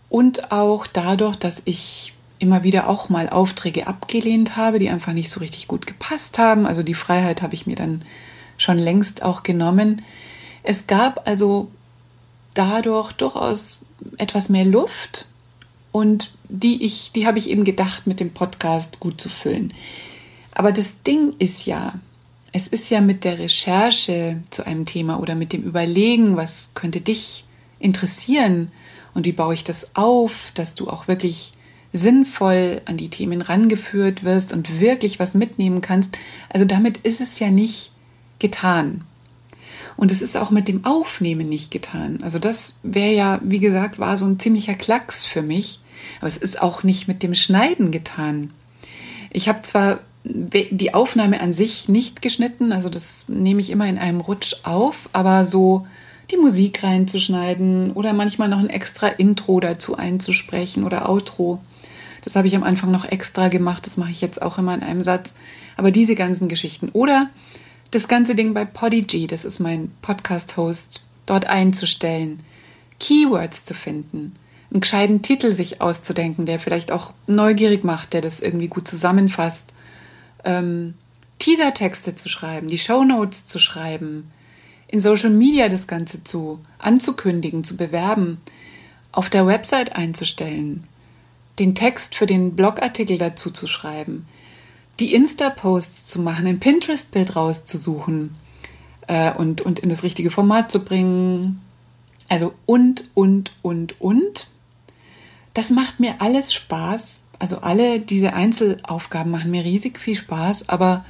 und 0.08 0.52
auch 0.52 0.86
dadurch, 0.86 1.36
dass 1.36 1.62
ich 1.64 2.14
immer 2.38 2.62
wieder 2.62 2.88
auch 2.88 3.08
mal 3.08 3.28
Aufträge 3.28 3.86
abgelehnt 3.86 4.56
habe, 4.56 4.78
die 4.78 4.90
einfach 4.90 5.12
nicht 5.12 5.30
so 5.30 5.40
richtig 5.40 5.68
gut 5.68 5.86
gepasst 5.86 6.38
haben. 6.38 6.66
Also 6.66 6.82
die 6.82 6.94
Freiheit 6.94 7.42
habe 7.42 7.54
ich 7.54 7.66
mir 7.66 7.76
dann 7.76 8.02
schon 8.58 8.78
längst 8.78 9.22
auch 9.22 9.42
genommen. 9.42 10.02
Es 10.62 10.86
gab 10.86 11.26
also 11.26 11.70
dadurch 12.52 13.12
durchaus 13.12 13.86
etwas 14.18 14.50
mehr 14.50 14.66
Luft 14.66 15.28
und 15.92 16.34
die 16.48 16.84
ich, 16.84 17.12
die 17.12 17.26
habe 17.26 17.38
ich 17.38 17.48
eben 17.48 17.64
gedacht, 17.64 18.06
mit 18.06 18.20
dem 18.20 18.30
Podcast 18.30 19.00
gut 19.00 19.20
zu 19.20 19.28
füllen. 19.28 19.72
Aber 20.52 20.72
das 20.72 21.02
Ding 21.02 21.34
ist 21.38 21.66
ja, 21.66 21.94
es 22.52 22.68
ist 22.68 22.90
ja 22.90 23.00
mit 23.00 23.24
der 23.24 23.38
Recherche 23.38 24.42
zu 24.50 24.66
einem 24.66 24.84
Thema 24.86 25.20
oder 25.20 25.34
mit 25.34 25.52
dem 25.52 25.62
Überlegen, 25.62 26.36
was 26.36 26.72
könnte 26.74 27.00
dich 27.00 27.44
interessieren 27.78 28.72
und 29.14 29.24
wie 29.24 29.32
baue 29.32 29.54
ich 29.54 29.64
das 29.64 29.94
auf, 29.94 30.50
dass 30.54 30.74
du 30.74 30.88
auch 30.88 31.08
wirklich 31.08 31.52
sinnvoll 31.92 32.82
an 32.84 32.96
die 32.96 33.08
Themen 33.08 33.40
rangeführt 33.40 34.24
wirst 34.24 34.52
und 34.52 34.80
wirklich 34.80 35.18
was 35.18 35.34
mitnehmen 35.34 35.80
kannst. 35.80 36.18
Also 36.48 36.64
damit 36.64 36.98
ist 36.98 37.20
es 37.20 37.38
ja 37.38 37.50
nicht 37.50 37.92
getan. 38.38 39.02
Und 39.96 40.12
es 40.12 40.22
ist 40.22 40.36
auch 40.36 40.50
mit 40.50 40.68
dem 40.68 40.84
Aufnehmen 40.84 41.48
nicht 41.48 41.70
getan. 41.70 42.20
Also 42.22 42.38
das 42.38 42.78
wäre 42.82 43.12
ja, 43.12 43.40
wie 43.42 43.58
gesagt, 43.58 43.98
war 43.98 44.16
so 44.16 44.26
ein 44.26 44.38
ziemlicher 44.38 44.74
Klacks 44.74 45.24
für 45.24 45.42
mich. 45.42 45.80
Aber 46.20 46.28
es 46.28 46.36
ist 46.36 46.62
auch 46.62 46.82
nicht 46.82 47.08
mit 47.08 47.22
dem 47.22 47.34
Schneiden 47.34 47.90
getan. 47.90 48.50
Ich 49.30 49.48
habe 49.48 49.62
zwar 49.62 50.00
die 50.24 50.94
Aufnahme 50.94 51.40
an 51.40 51.52
sich 51.52 51.88
nicht 51.88 52.22
geschnitten, 52.22 52.72
also 52.72 52.88
das 52.88 53.28
nehme 53.28 53.60
ich 53.60 53.70
immer 53.70 53.86
in 53.86 53.98
einem 53.98 54.20
Rutsch 54.20 54.56
auf, 54.64 55.08
aber 55.12 55.44
so 55.44 55.86
die 56.30 56.36
Musik 56.36 56.82
reinzuschneiden 56.82 57.92
oder 57.92 58.12
manchmal 58.12 58.48
noch 58.48 58.58
ein 58.58 58.68
extra 58.68 59.08
Intro 59.08 59.60
dazu 59.60 59.96
einzusprechen 59.96 60.84
oder 60.84 61.08
Outro. 61.08 61.60
Das 62.22 62.36
habe 62.36 62.46
ich 62.46 62.56
am 62.56 62.62
Anfang 62.62 62.90
noch 62.90 63.06
extra 63.06 63.48
gemacht, 63.48 63.86
das 63.86 63.96
mache 63.96 64.10
ich 64.10 64.20
jetzt 64.20 64.42
auch 64.42 64.58
immer 64.58 64.74
in 64.74 64.82
einem 64.82 65.02
Satz. 65.02 65.34
Aber 65.76 65.90
diese 65.90 66.14
ganzen 66.14 66.48
Geschichten. 66.48 66.90
Oder 66.92 67.30
das 67.90 68.08
ganze 68.08 68.34
Ding 68.34 68.54
bei 68.54 68.64
Podigy, 68.64 69.26
das 69.26 69.44
ist 69.44 69.60
mein 69.60 69.90
Podcast-Host, 70.02 71.04
dort 71.26 71.46
einzustellen, 71.46 72.40
Keywords 73.00 73.64
zu 73.64 73.74
finden, 73.74 74.34
einen 74.70 74.80
gescheiten 74.80 75.22
Titel 75.22 75.52
sich 75.52 75.80
auszudenken, 75.80 76.44
der 76.44 76.58
vielleicht 76.58 76.92
auch 76.92 77.14
neugierig 77.26 77.84
macht, 77.84 78.12
der 78.12 78.20
das 78.20 78.40
irgendwie 78.40 78.68
gut 78.68 78.86
zusammenfasst, 78.86 79.72
ähm, 80.44 80.94
Teaser-Texte 81.38 82.14
zu 82.14 82.28
schreiben, 82.28 82.68
die 82.68 82.78
Show 82.78 83.04
Notes 83.04 83.46
zu 83.46 83.58
schreiben, 83.58 84.30
in 84.88 85.00
Social 85.00 85.30
Media 85.30 85.68
das 85.68 85.86
Ganze 85.86 86.24
zu 86.24 86.60
anzukündigen, 86.78 87.64
zu 87.64 87.76
bewerben, 87.76 88.40
auf 89.12 89.30
der 89.30 89.46
Website 89.46 89.92
einzustellen, 89.92 90.84
den 91.58 91.74
Text 91.74 92.14
für 92.14 92.26
den 92.26 92.56
Blogartikel 92.56 93.18
dazu 93.18 93.50
zu 93.50 93.66
schreiben, 93.66 94.26
die 95.00 95.14
Insta-Posts 95.14 96.06
zu 96.06 96.20
machen, 96.20 96.46
ein 96.46 96.60
Pinterest-Bild 96.60 97.36
rauszusuchen 97.36 98.34
äh, 99.06 99.32
und, 99.32 99.60
und 99.60 99.78
in 99.78 99.88
das 99.88 100.02
richtige 100.02 100.30
Format 100.30 100.70
zu 100.70 100.84
bringen. 100.84 101.60
Also 102.28 102.54
und, 102.66 103.04
und, 103.14 103.52
und, 103.62 104.00
und. 104.00 104.48
Das 105.54 105.70
macht 105.70 106.00
mir 106.00 106.20
alles 106.20 106.52
Spaß. 106.52 107.24
Also 107.38 107.58
alle 107.58 108.00
diese 108.00 108.32
Einzelaufgaben 108.32 109.30
machen 109.30 109.50
mir 109.50 109.64
riesig 109.64 109.98
viel 109.98 110.16
Spaß, 110.16 110.68
aber 110.68 111.04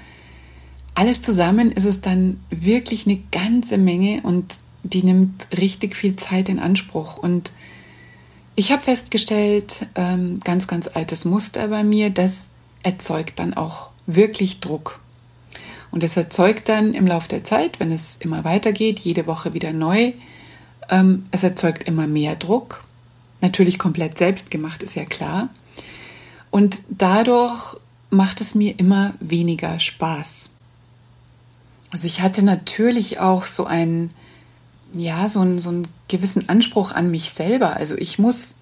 alles 0.95 1.23
zusammen 1.23 1.73
ist 1.73 1.85
es 1.85 2.01
dann 2.01 2.41
wirklich 2.51 3.07
eine 3.07 3.21
ganze 3.31 3.79
Menge 3.79 4.21
und 4.23 4.59
die 4.83 5.03
nimmt 5.03 5.47
richtig 5.57 5.97
viel 5.97 6.17
Zeit 6.17 6.49
in 6.49 6.59
Anspruch. 6.59 7.19
Und 7.19 7.53
ich 8.57 8.73
habe 8.73 8.83
festgestellt, 8.83 9.87
ähm, 9.95 10.41
ganz, 10.43 10.67
ganz 10.67 10.89
altes 10.93 11.25
Muster 11.25 11.69
bei 11.69 11.85
mir, 11.85 12.11
das 12.11 12.51
erzeugt 12.89 13.39
dann 13.39 13.55
auch 13.55 13.91
wirklich 14.07 14.61
Druck. 14.61 15.01
Und 15.91 16.03
es 16.05 16.17
erzeugt 16.17 16.69
dann 16.69 16.95
im 16.95 17.07
Laufe 17.07 17.29
der 17.29 17.45
Zeit, 17.45 17.81
wenn 17.81 17.93
es 17.93 18.17
immer 18.17 18.45
weitergeht, 18.45 18.99
jede 18.99 19.27
Woche 19.27 19.53
wieder 19.53 19.73
neu, 19.73 20.13
ähm, 20.89 21.27
es 21.31 21.43
erzeugt 21.43 21.85
immer 21.85 22.07
mehr 22.07 22.35
Druck. 22.35 22.85
Natürlich 23.43 23.79
komplett 23.79 24.17
selbst 24.17 24.51
gemacht, 24.51 24.83
ist 24.83 24.97
ja 24.97 25.05
klar. 25.05 25.51
Und 26.51 26.81
dadurch 26.89 27.77
macht 28.11 28.41
es 28.41 28.55
mir 28.55 28.79
immer 28.79 29.13
weniger 29.21 29.79
Spaß. 29.79 30.55
Also 31.91 32.07
ich 32.07 32.23
hatte 32.23 32.43
natürlich 32.43 33.21
auch 33.21 33.45
so 33.45 33.67
einen, 33.67 34.11
ja, 34.95 35.29
so 35.29 35.41
einen, 35.41 35.59
so 35.59 35.69
einen 35.69 35.89
gewissen 36.09 36.49
Anspruch 36.49 36.93
an 36.93 37.11
mich 37.11 37.33
selber. 37.33 37.77
Also 37.77 37.97
ich 37.97 38.19
muss 38.19 38.59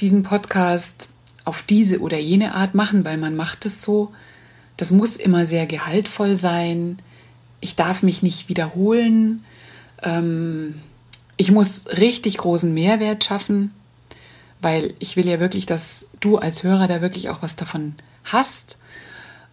diesen 0.00 0.24
Podcast 0.24 1.14
auf 1.50 1.62
diese 1.62 1.98
oder 1.98 2.16
jene 2.16 2.54
Art 2.54 2.76
machen, 2.76 3.04
weil 3.04 3.18
man 3.18 3.34
macht 3.34 3.66
es 3.66 3.82
so. 3.82 4.12
Das 4.76 4.92
muss 4.92 5.16
immer 5.16 5.46
sehr 5.46 5.66
gehaltvoll 5.66 6.36
sein. 6.36 6.96
Ich 7.60 7.74
darf 7.74 8.04
mich 8.04 8.22
nicht 8.22 8.48
wiederholen. 8.48 9.44
Ähm, 10.00 10.76
ich 11.36 11.50
muss 11.50 11.86
richtig 11.88 12.36
großen 12.36 12.72
Mehrwert 12.72 13.24
schaffen, 13.24 13.74
weil 14.62 14.94
ich 15.00 15.16
will 15.16 15.28
ja 15.28 15.40
wirklich, 15.40 15.66
dass 15.66 16.08
du 16.20 16.38
als 16.38 16.62
Hörer 16.62 16.86
da 16.86 17.02
wirklich 17.02 17.30
auch 17.30 17.42
was 17.42 17.56
davon 17.56 17.96
hast. 18.22 18.78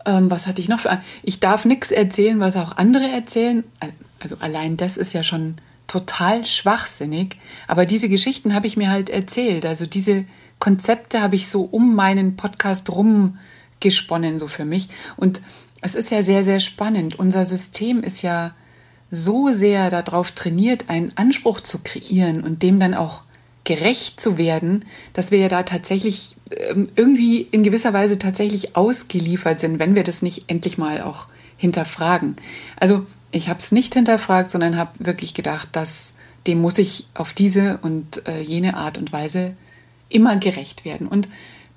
Ähm, 0.06 0.30
was 0.30 0.46
hatte 0.46 0.62
ich 0.62 0.70
noch 0.70 0.82
für. 0.82 1.01
Ich 1.24 1.39
darf 1.39 1.66
nichts 1.66 1.89
erzählen, 1.89 2.39
was 2.39 2.58
auch 2.58 2.77
andere 2.77 3.08
erzählen. 3.08 3.63
Also 4.20 4.38
allein 4.38 4.77
das 4.77 4.98
ist 4.98 5.13
ja 5.13 5.24
schon 5.24 5.56
total 5.88 6.46
schwachsinnig. 6.46 7.38
Aber 7.68 7.88
diese 7.88 8.08
Geschichten 8.08 8.54
habe 8.54 8.68
ich 8.68 8.77
mir 8.77 8.92
halt 8.92 9.10
erzählt. 9.10 9.66
Also 9.66 9.88
diese 9.88 10.25
Konzepte 10.59 11.21
habe 11.21 11.35
ich 11.35 11.49
so 11.49 11.63
um 11.63 11.95
meinen 11.95 12.35
Podcast 12.35 12.89
rumgesponnen, 12.89 14.37
so 14.37 14.47
für 14.47 14.65
mich. 14.65 14.89
Und 15.15 15.41
es 15.81 15.95
ist 15.95 16.11
ja 16.11 16.21
sehr, 16.21 16.43
sehr 16.43 16.59
spannend. 16.59 17.19
Unser 17.19 17.45
System 17.45 18.01
ist 18.01 18.21
ja 18.21 18.55
so 19.11 19.49
sehr 19.49 19.89
darauf 19.89 20.31
trainiert, 20.31 20.89
einen 20.89 21.13
Anspruch 21.15 21.61
zu 21.61 21.79
kreieren 21.83 22.43
und 22.43 22.63
dem 22.63 22.79
dann 22.79 22.93
auch 22.93 23.23
gerecht 23.63 24.19
zu 24.19 24.37
werden, 24.37 24.85
dass 25.13 25.31
wir 25.31 25.39
ja 25.39 25.49
da 25.49 25.63
tatsächlich 25.63 26.37
ähm, 26.51 26.89
irgendwie 26.95 27.41
in 27.41 27.63
gewisser 27.63 27.93
Weise 27.93 28.17
tatsächlich 28.17 28.75
ausgeliefert 28.75 29.59
sind, 29.59 29.77
wenn 29.77 29.93
wir 29.93 30.03
das 30.03 30.21
nicht 30.21 30.45
endlich 30.47 30.77
mal 30.77 31.01
auch 31.01 31.27
hinterfragen. 31.57 32.37
Also 32.77 33.05
ich 33.31 33.49
habe 33.49 33.59
es 33.59 33.73
nicht 33.73 33.93
hinterfragt, 33.93 34.51
sondern 34.51 34.77
habe 34.77 34.91
wirklich 34.99 35.33
gedacht, 35.33 35.69
dass 35.73 36.13
dem 36.47 36.61
muss 36.61 36.77
ich 36.77 37.07
auf 37.13 37.33
diese 37.33 37.79
und 37.81 38.25
äh, 38.25 38.39
jene 38.39 38.77
Art 38.77 38.97
und 38.97 39.11
Weise 39.11 39.55
immer 40.09 40.37
gerecht 40.37 40.85
werden. 40.85 41.07
Und 41.07 41.27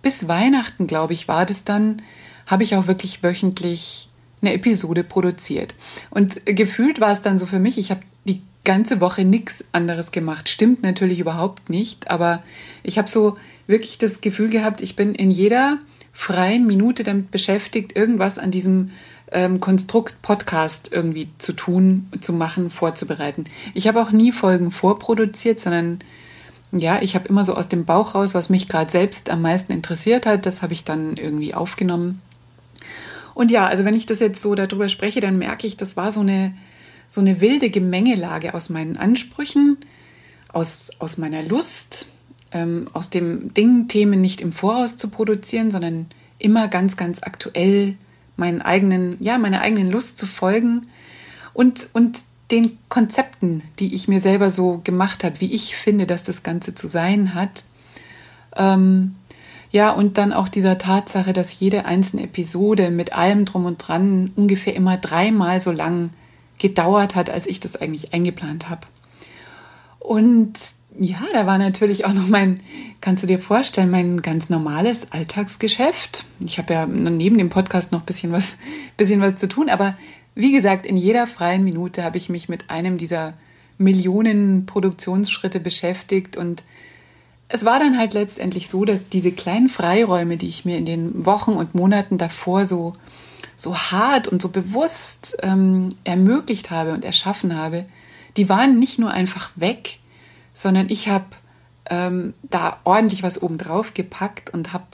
bis 0.02 0.28
Weihnachten, 0.28 0.87
glaube 0.87 1.12
ich, 1.12 1.28
war 1.28 1.46
das 1.46 1.64
dann, 1.64 2.02
habe 2.46 2.62
ich 2.62 2.75
auch 2.75 2.87
wirklich 2.87 3.22
wöchentlich 3.22 4.08
eine 4.42 4.54
Episode 4.54 5.04
produziert. 5.04 5.75
Und 6.10 6.44
gefühlt 6.46 7.00
war 7.00 7.12
es 7.12 7.22
dann 7.22 7.38
so 7.38 7.46
für 7.46 7.58
mich, 7.58 7.78
ich 7.78 7.90
habe 7.90 8.00
die 8.25 8.40
ganze 8.64 9.00
Woche 9.00 9.25
nichts 9.25 9.64
anderes 9.72 10.10
gemacht. 10.10 10.49
Stimmt 10.49 10.82
natürlich 10.82 11.20
überhaupt 11.20 11.68
nicht, 11.68 12.10
aber 12.10 12.42
ich 12.82 12.99
habe 12.99 13.08
so 13.08 13.37
wirklich 13.66 13.99
das 13.99 14.20
Gefühl 14.20 14.49
gehabt, 14.49 14.80
ich 14.80 14.96
bin 14.96 15.14
in 15.14 15.30
jeder 15.30 15.78
freien 16.12 16.66
Minute 16.66 17.04
damit 17.04 17.30
beschäftigt, 17.30 17.94
irgendwas 17.96 18.38
an 18.38 18.50
diesem 18.50 18.90
ähm, 19.32 19.60
Konstrukt 19.60 20.20
Podcast 20.22 20.92
irgendwie 20.92 21.28
zu 21.38 21.52
tun, 21.52 22.08
zu 22.20 22.32
machen, 22.32 22.70
vorzubereiten. 22.70 23.44
Ich 23.75 23.87
habe 23.87 24.02
auch 24.02 24.10
nie 24.10 24.32
Folgen 24.32 24.70
vorproduziert, 24.70 25.60
sondern 25.60 26.00
ja, 26.73 27.03
ich 27.03 27.15
habe 27.15 27.29
immer 27.29 27.45
so 27.45 27.55
aus 27.55 27.69
dem 27.69 27.85
Bauch 27.85 28.15
raus, 28.15 28.35
was 28.35 28.49
mich 28.49 28.69
gerade 28.69 28.91
selbst 28.91 29.31
am 29.31 29.43
meisten 29.43 29.73
interessiert 29.73 30.27
hat, 30.27 30.47
das 30.47 30.62
habe 30.62 30.73
ich 30.73 30.85
dann 30.85 31.17
irgendwie 31.17 31.55
aufgenommen. 31.55 32.23
Und 33.35 33.50
ja, 33.50 33.67
also 33.67 33.85
wenn 33.85 33.95
ich 33.95 34.07
das 34.07 34.21
jetzt 34.21 34.43
so 34.43 34.55
darüber 34.55 34.89
spreche, 34.89 35.21
dann 35.21 35.39
merke 35.39 35.67
ich, 35.67 35.77
das 35.77 35.97
war 35.97 36.12
so 36.12 36.21
eine 36.21 36.53
so 37.11 37.21
eine 37.21 37.41
wilde 37.41 37.71
Gemengelage 37.71 38.55
aus 38.55 38.71
meinen 38.71 38.97
Ansprüchen, 38.97 39.79
aus, 40.53 40.91
aus 41.00 41.19
meiner 41.19 41.43
Lust, 41.43 42.07
ähm, 42.53 42.87
aus 42.93 43.11
dem 43.11 43.53
Ding, 43.53 43.89
Themen 43.89 44.21
nicht 44.21 44.41
im 44.41 44.53
Voraus 44.53 44.97
zu 44.97 45.09
produzieren, 45.09 45.73
sondern 45.73 46.07
immer 46.39 46.69
ganz, 46.69 46.97
ganz 46.97 47.21
aktuell 47.23 47.97
meinen 48.37 48.62
eigenen, 48.62 49.17
ja, 49.21 49.39
meiner 49.39 49.61
eigenen 49.61 49.91
Lust 49.91 50.19
zu 50.19 50.27
folgen 50.27 50.87
und, 51.53 51.89
und 51.93 52.21
den 52.50 52.78
Konzepten, 52.88 53.62
die 53.78 53.95
ich 53.95 54.09
mir 54.09 54.21
selber 54.21 54.50
so 54.50 54.80
gemacht 54.83 55.25
habe, 55.25 55.40
wie 55.40 55.52
ich 55.52 55.76
finde, 55.76 56.07
dass 56.07 56.23
das 56.23 56.42
Ganze 56.42 56.75
zu 56.75 56.88
sein 56.88 57.35
hat. 57.35 57.64
Ähm, 58.57 59.14
ja, 59.71 59.90
und 59.90 60.19
dann 60.19 60.33
auch 60.33 60.49
dieser 60.49 60.78
Tatsache, 60.78 61.33
dass 61.33 61.59
jede 61.59 61.85
einzelne 61.85 62.25
Episode 62.25 62.90
mit 62.90 63.12
allem 63.12 63.45
drum 63.45 63.66
und 63.66 63.76
dran 63.78 64.33
ungefähr 64.35 64.75
immer 64.75 64.97
dreimal 64.97 65.61
so 65.61 65.71
lang 65.71 66.11
gedauert 66.59 67.14
hat, 67.14 67.30
als 67.30 67.47
ich 67.47 67.61
das 67.61 67.76
eigentlich 67.76 68.12
eingeplant 68.12 68.69
habe. 68.69 68.87
Und 70.00 70.54
ja, 70.99 71.21
da 71.33 71.47
war 71.47 71.57
natürlich 71.57 72.04
auch 72.04 72.12
noch 72.12 72.26
mein, 72.26 72.61
kannst 73.00 73.23
du 73.23 73.28
dir 73.28 73.38
vorstellen, 73.38 73.90
mein 73.90 74.23
ganz 74.23 74.50
normales 74.50 75.12
Alltagsgeschäft. 75.12 76.25
Ich 76.45 76.59
habe 76.59 76.75
ja 76.75 76.87
neben 76.87 77.38
dem 77.38 77.49
Podcast 77.49 77.92
noch 77.92 78.00
ein 78.00 78.07
bisschen 78.07 78.33
was, 78.33 78.57
bisschen 78.97 79.21
was 79.21 79.37
zu 79.37 79.49
tun, 79.49 79.71
aber 79.71 79.97
wie 80.40 80.52
gesagt, 80.52 80.87
in 80.87 80.97
jeder 80.97 81.26
freien 81.26 81.64
Minute 81.64 82.04
habe 82.04 82.18
ich 82.18 82.28
mich 82.28 82.49
mit 82.49 82.70
einem 82.70 82.99
dieser 82.99 83.35
Millionen 83.78 84.66
Produktionsschritte 84.66 85.61
beschäftigt 85.61 86.37
und 86.37 86.62
es 87.49 87.64
war 87.64 87.80
dann 87.80 87.99
halt 87.99 88.14
letztendlich 88.14 88.68
so, 88.68 88.85
dass 88.85 89.09
diese 89.09 89.32
kleinen 89.32 89.68
Freiräume, 89.68 90.37
die 90.37 90.49
ich 90.49 90.64
mir 90.64 90.76
in 90.76 90.85
den 90.85 91.26
Wochen 91.26 91.52
und 91.52 91.75
Monaten 91.75 92.16
davor 92.16 92.64
so 92.66 92.94
so 93.61 93.76
hart 93.76 94.26
und 94.26 94.40
so 94.40 94.49
bewusst 94.49 95.37
ähm, 95.42 95.90
ermöglicht 96.04 96.70
habe 96.70 96.92
und 96.92 97.04
erschaffen 97.04 97.54
habe, 97.54 97.85
die 98.37 98.49
waren 98.49 98.78
nicht 98.78 98.99
nur 98.99 99.11
einfach 99.11 99.50
weg, 99.56 99.99
sondern 100.54 100.88
ich 100.88 101.09
habe 101.09 101.26
ähm, 101.88 102.35
da 102.42 102.78
ordentlich 102.85 103.23
was 103.23 103.42
obendrauf 103.42 103.92
gepackt 103.94 104.50
und 104.50 104.73
habe 104.73 104.87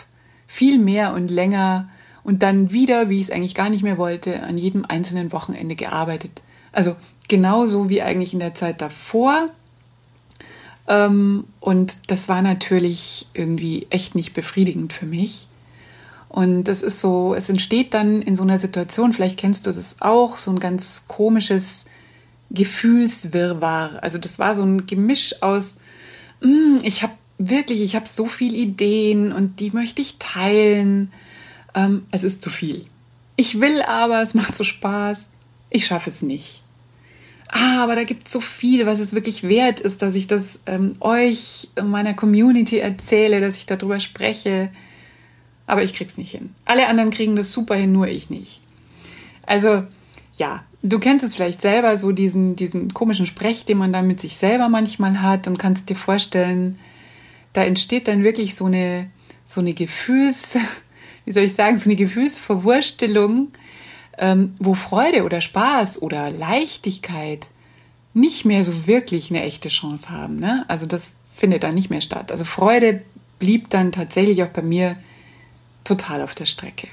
viel 0.46 0.78
mehr 0.78 1.12
und 1.12 1.30
länger 1.30 1.88
und 2.26 2.42
dann 2.42 2.73
wieder, 2.73 3.09
wie 3.09 3.21
ich 3.21 3.23
es 3.23 3.30
eigentlich 3.30 3.54
gar 3.54 3.71
nicht 3.71 3.85
mehr 3.85 3.99
wollte, 3.99 4.42
an 4.42 4.59
jedem 4.59 4.85
einzelnen 4.85 5.30
Wochenende 5.30 5.76
gearbeitet. 5.76 6.42
Also 6.73 6.97
genauso 7.28 7.88
wie 7.88 8.02
eigentlich 8.02 8.33
in 8.33 8.40
der 8.40 8.52
Zeit 8.52 8.80
davor. 8.80 9.50
Ähm, 10.88 11.45
und 11.61 11.99
das 12.09 12.28
war 12.28 12.42
natürlich 12.42 13.28
irgendwie 13.33 13.87
echt 13.90 14.16
nicht 14.16 14.35
befriedigend 14.35 14.92
für 14.92 15.06
mich. 15.06 15.47
Und 16.28 16.64
das 16.64 16.83
ist 16.83 17.00
so, 17.00 17.33
es 17.33 17.49
entsteht 17.49 17.95
dann 17.95 18.23
in 18.23 18.35
so 18.35 18.42
einer 18.42 18.59
Situation, 18.59 19.12
vielleicht 19.12 19.38
kennst 19.38 19.64
du 19.68 19.71
das 19.71 20.02
auch, 20.02 20.37
so 20.38 20.50
ein 20.50 20.59
ganz 20.59 21.04
komisches 21.06 21.85
Gefühlswirrwarr. 22.50 24.02
Also 24.02 24.18
das 24.18 24.40
war 24.40 24.56
so 24.56 24.64
ein 24.64 24.88
Gemisch 24.88 25.42
aus, 25.42 25.78
mm, 26.40 26.78
ich 26.83 27.04
habe 27.04 27.12
wirklich, 27.38 27.83
ich 27.83 27.95
habe 27.95 28.09
so 28.09 28.26
viele 28.26 28.56
Ideen 28.56 29.30
und 29.30 29.61
die 29.61 29.71
möchte 29.71 30.02
ich 30.02 30.16
teilen. 30.18 31.12
Ähm, 31.76 32.06
es 32.11 32.25
ist 32.25 32.42
zu 32.42 32.50
viel. 32.50 32.83
Ich 33.37 33.61
will 33.61 33.83
aber, 33.83 34.21
es 34.23 34.35
macht 34.35 34.56
so 34.56 34.64
Spaß. 34.64 35.30
Ich 35.71 35.87
schaffe 35.87 36.11
es 36.11 36.23
nicht. 36.23 36.64
Ah, 37.49 37.85
aber 37.85 37.95
da 37.95 38.02
gibt 38.02 38.26
es 38.26 38.33
so 38.33 38.40
viel, 38.40 38.87
was 38.87 38.99
es 38.99 39.12
wirklich 39.12 39.45
wert 39.45 39.78
ist, 39.78 40.02
dass 40.02 40.16
ich 40.16 40.26
das 40.26 40.62
ähm, 40.66 40.95
euch, 40.99 41.68
meiner 41.80 42.14
Community 42.14 42.78
erzähle, 42.78 43.40
dass 43.40 43.56
ich 43.56 43.66
darüber 43.66 44.00
spreche 44.00 44.71
aber 45.66 45.83
ich 45.83 45.95
krieg's 45.95 46.16
nicht 46.16 46.30
hin. 46.30 46.54
Alle 46.64 46.88
anderen 46.88 47.11
kriegen 47.11 47.37
das 47.37 47.52
super 47.52 47.75
hin, 47.75 47.92
nur 47.92 48.09
ich 48.09 48.30
nicht. 48.30 48.61
Also, 49.45 49.85
ja, 50.35 50.64
du 50.83 50.99
kennst 50.99 51.25
es 51.25 51.35
vielleicht 51.35 51.61
selber, 51.61 51.97
so 51.97 52.12
diesen, 52.12 52.56
diesen 52.56 52.95
komischen 52.95 53.26
Sprech, 53.26 53.64
den 53.64 53.78
man 53.78 53.92
da 53.92 54.02
mit 54.02 54.21
sich 54.21 54.37
selber 54.37 54.68
manchmal 54.68 55.23
hat 55.23 55.47
und 55.49 55.59
kannst 55.59 55.88
dir 55.88 55.97
vorstellen, 55.97 56.78
da 57.52 57.64
entsteht 57.64 58.06
dann 58.06 58.23
wirklich 58.23 58.54
so 58.54 58.66
eine, 58.66 59.11
so 59.45 59.61
eine 59.61 59.75
Gefühls, 59.75 60.56
wie 61.26 61.33
soll 61.33 61.42
ich 61.42 61.54
sagen, 61.54 61.76
so 61.76 61.90
eine 61.90 61.97
Gefühlsverwurstelung, 61.97 63.49
ähm, 64.16 64.54
wo 64.59 64.73
Freude 64.73 65.25
oder 65.25 65.42
Spaß 65.42 66.00
oder 66.00 66.30
Leichtigkeit 66.30 67.49
nicht 68.14 68.47
mehr 68.47 68.64
so 68.64 68.87
wirklich 68.87 69.30
eine 69.30 69.42
echte 69.42 69.68
Chance 69.68 70.09
haben. 70.09 70.38
Ne? 70.38 70.64
Also 70.68 70.87
das 70.87 71.12
findet 71.35 71.64
dann 71.64 71.75
nicht 71.75 71.90
mehr 71.90 72.00
statt. 72.00 72.33
Also 72.33 72.47
Freude 72.47 73.02
blieb 73.38 73.68
dann 73.68 73.92
tatsächlich 73.92 74.42
auch 74.42 74.49
bei 74.49 74.62
mir 74.62 74.97
total 75.85 76.23
auf 76.23 76.35
der 76.35 76.47
Strecke. 76.47 76.88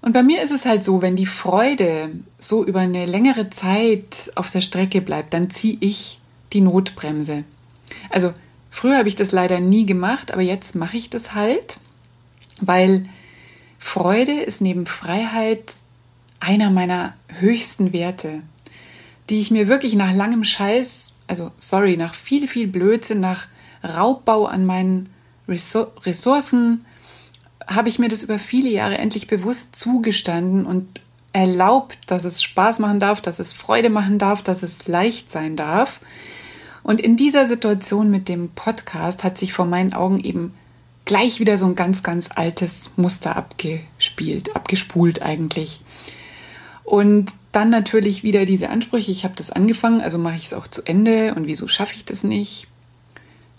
Und 0.00 0.12
bei 0.12 0.22
mir 0.22 0.42
ist 0.42 0.50
es 0.50 0.64
halt 0.64 0.82
so, 0.82 1.02
wenn 1.02 1.14
die 1.14 1.26
Freude 1.26 2.10
so 2.38 2.64
über 2.64 2.80
eine 2.80 3.04
längere 3.04 3.50
Zeit 3.50 4.32
auf 4.34 4.50
der 4.50 4.60
Strecke 4.60 5.00
bleibt, 5.00 5.34
dann 5.34 5.50
ziehe 5.50 5.76
ich 5.80 6.18
die 6.52 6.60
Notbremse. 6.60 7.44
Also 8.10 8.32
früher 8.70 8.98
habe 8.98 9.08
ich 9.08 9.16
das 9.16 9.30
leider 9.30 9.60
nie 9.60 9.86
gemacht, 9.86 10.32
aber 10.32 10.42
jetzt 10.42 10.74
mache 10.74 10.96
ich 10.96 11.10
das 11.10 11.34
halt, 11.34 11.76
weil 12.60 13.06
Freude 13.78 14.32
ist 14.32 14.60
neben 14.60 14.86
Freiheit 14.86 15.74
einer 16.40 16.70
meiner 16.70 17.14
höchsten 17.28 17.92
Werte, 17.92 18.42
die 19.30 19.40
ich 19.40 19.50
mir 19.50 19.68
wirklich 19.68 19.94
nach 19.94 20.12
langem 20.12 20.44
Scheiß, 20.44 21.12
also 21.26 21.50
sorry, 21.58 21.96
nach 21.96 22.14
viel, 22.14 22.48
viel 22.48 22.66
Blödsinn, 22.66 23.20
nach 23.20 23.46
Raubbau 23.84 24.46
an 24.46 24.66
meinen 24.66 25.10
Ressourcen, 25.48 26.84
habe 27.66 27.88
ich 27.88 27.98
mir 27.98 28.08
das 28.08 28.22
über 28.22 28.38
viele 28.38 28.68
Jahre 28.68 28.98
endlich 28.98 29.26
bewusst 29.26 29.76
zugestanden 29.76 30.66
und 30.66 31.00
erlaubt, 31.32 31.98
dass 32.06 32.24
es 32.24 32.42
Spaß 32.42 32.78
machen 32.80 33.00
darf, 33.00 33.20
dass 33.20 33.38
es 33.38 33.52
Freude 33.52 33.90
machen 33.90 34.18
darf, 34.18 34.42
dass 34.42 34.62
es 34.62 34.86
leicht 34.88 35.30
sein 35.30 35.56
darf. 35.56 36.00
Und 36.82 37.00
in 37.00 37.16
dieser 37.16 37.46
Situation 37.46 38.10
mit 38.10 38.28
dem 38.28 38.50
Podcast 38.50 39.24
hat 39.24 39.38
sich 39.38 39.52
vor 39.52 39.66
meinen 39.66 39.92
Augen 39.92 40.20
eben 40.20 40.54
gleich 41.12 41.40
wieder 41.40 41.58
so 41.58 41.66
ein 41.66 41.74
ganz, 41.74 42.02
ganz 42.02 42.30
altes 42.34 42.92
Muster 42.96 43.36
abgespielt, 43.36 44.56
abgespult 44.56 45.20
eigentlich. 45.20 45.82
Und 46.84 47.32
dann 47.52 47.68
natürlich 47.68 48.22
wieder 48.22 48.46
diese 48.46 48.70
Ansprüche, 48.70 49.12
ich 49.12 49.24
habe 49.24 49.34
das 49.36 49.50
angefangen, 49.52 50.00
also 50.00 50.16
mache 50.16 50.36
ich 50.36 50.46
es 50.46 50.54
auch 50.54 50.66
zu 50.66 50.80
Ende. 50.86 51.34
Und 51.34 51.46
wieso 51.46 51.68
schaffe 51.68 51.92
ich 51.94 52.06
das 52.06 52.24
nicht? 52.24 52.66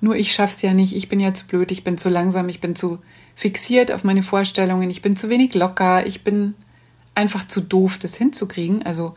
Nur 0.01 0.15
ich 0.15 0.33
schaffe 0.33 0.53
es 0.55 0.63
ja 0.63 0.73
nicht, 0.73 0.95
ich 0.95 1.09
bin 1.09 1.19
ja 1.19 1.31
zu 1.35 1.45
blöd, 1.45 1.71
ich 1.71 1.83
bin 1.83 1.95
zu 1.99 2.09
langsam, 2.09 2.49
ich 2.49 2.59
bin 2.59 2.75
zu 2.75 2.97
fixiert 3.35 3.91
auf 3.91 4.03
meine 4.03 4.23
Vorstellungen, 4.23 4.89
ich 4.89 5.03
bin 5.03 5.15
zu 5.15 5.29
wenig 5.29 5.53
locker, 5.53 6.07
ich 6.07 6.23
bin 6.23 6.55
einfach 7.13 7.45
zu 7.47 7.61
doof, 7.61 7.99
das 7.99 8.15
hinzukriegen. 8.15 8.81
Also 8.81 9.13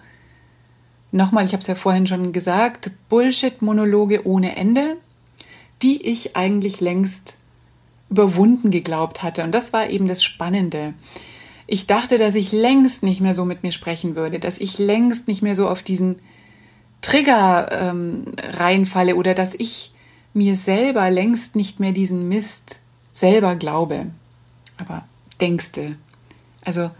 nochmal, 1.10 1.46
ich 1.46 1.52
habe 1.52 1.62
es 1.62 1.68
ja 1.68 1.74
vorhin 1.74 2.06
schon 2.06 2.32
gesagt, 2.32 2.90
Bullshit-Monologe 3.08 4.26
ohne 4.26 4.56
Ende, 4.56 4.98
die 5.80 6.02
ich 6.02 6.36
eigentlich 6.36 6.82
längst 6.82 7.38
überwunden 8.10 8.70
geglaubt 8.70 9.22
hatte. 9.22 9.42
Und 9.42 9.52
das 9.52 9.72
war 9.72 9.88
eben 9.90 10.06
das 10.08 10.22
Spannende. 10.22 10.94
Ich 11.66 11.86
dachte, 11.86 12.18
dass 12.18 12.34
ich 12.34 12.52
längst 12.52 13.02
nicht 13.02 13.20
mehr 13.20 13.34
so 13.34 13.44
mit 13.44 13.62
mir 13.62 13.72
sprechen 13.72 14.14
würde, 14.14 14.38
dass 14.38 14.58
ich 14.58 14.78
längst 14.78 15.26
nicht 15.26 15.42
mehr 15.42 15.54
so 15.54 15.68
auf 15.68 15.82
diesen 15.82 16.16
Trigger 17.00 17.68
ähm, 17.72 18.24
reinfalle 18.38 19.16
oder 19.16 19.34
dass 19.34 19.54
ich 19.54 19.92
mir 20.32 20.54
selber 20.54 21.10
längst 21.10 21.56
nicht 21.56 21.80
mehr 21.80 21.92
diesen 21.92 22.28
Mist 22.28 22.80
selber 23.12 23.56
glaube. 23.56 24.06
Aber 24.76 25.04
denkste. 25.40 25.96
Also 26.64 26.90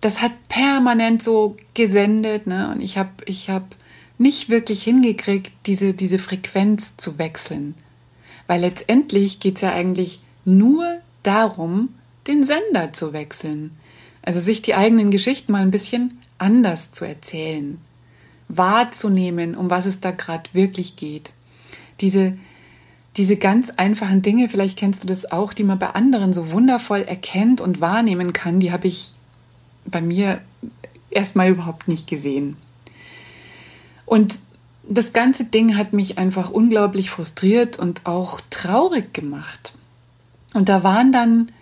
das 0.00 0.22
hat 0.22 0.32
permanent 0.48 1.22
so 1.22 1.56
gesendet, 1.74 2.46
ne? 2.46 2.70
Und 2.70 2.80
ich 2.80 2.98
habe 2.98 3.10
ich 3.26 3.50
hab 3.50 3.74
nicht 4.18 4.48
wirklich 4.48 4.82
hingekriegt, 4.82 5.52
diese, 5.66 5.94
diese 5.94 6.18
Frequenz 6.18 6.96
zu 6.96 7.18
wechseln. 7.18 7.74
Weil 8.46 8.60
letztendlich 8.60 9.40
geht 9.40 9.56
es 9.56 9.62
ja 9.62 9.72
eigentlich 9.72 10.20
nur 10.48 10.98
darum, 11.22 11.90
den 12.26 12.42
Sender 12.42 12.92
zu 12.92 13.12
wechseln. 13.12 13.70
Also 14.22 14.40
sich 14.40 14.62
die 14.62 14.74
eigenen 14.74 15.10
Geschichten 15.10 15.52
mal 15.52 15.62
ein 15.62 15.70
bisschen 15.70 16.18
anders 16.38 16.92
zu 16.92 17.04
erzählen, 17.04 17.78
wahrzunehmen, 18.48 19.54
um 19.54 19.70
was 19.70 19.86
es 19.86 20.00
da 20.00 20.10
gerade 20.10 20.50
wirklich 20.52 20.96
geht. 20.96 21.32
Diese, 22.00 22.36
diese 23.16 23.36
ganz 23.36 23.70
einfachen 23.70 24.22
Dinge, 24.22 24.48
vielleicht 24.48 24.78
kennst 24.78 25.02
du 25.02 25.08
das 25.08 25.30
auch, 25.30 25.52
die 25.52 25.64
man 25.64 25.78
bei 25.78 25.90
anderen 25.90 26.32
so 26.32 26.52
wundervoll 26.52 27.02
erkennt 27.02 27.60
und 27.60 27.80
wahrnehmen 27.80 28.32
kann, 28.32 28.60
die 28.60 28.72
habe 28.72 28.88
ich 28.88 29.12
bei 29.86 30.00
mir 30.00 30.40
erstmal 31.10 31.50
überhaupt 31.50 31.88
nicht 31.88 32.06
gesehen. 32.06 32.56
Und 34.04 34.38
das 34.88 35.12
ganze 35.12 35.44
Ding 35.44 35.76
hat 35.76 35.92
mich 35.92 36.18
einfach 36.18 36.50
unglaublich 36.50 37.10
frustriert 37.10 37.78
und 37.78 38.06
auch 38.06 38.40
traurig 38.50 39.12
gemacht. 39.12 39.74
Und 40.54 40.68
da 40.68 40.82
waren 40.82 41.12
dann 41.12 41.52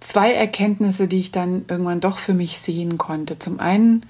zwei 0.00 0.32
Erkenntnisse, 0.32 1.08
die 1.08 1.18
ich 1.18 1.32
dann 1.32 1.64
irgendwann 1.68 2.00
doch 2.00 2.18
für 2.18 2.34
mich 2.34 2.58
sehen 2.58 2.98
konnte. 2.98 3.38
Zum 3.38 3.58
einen, 3.58 4.06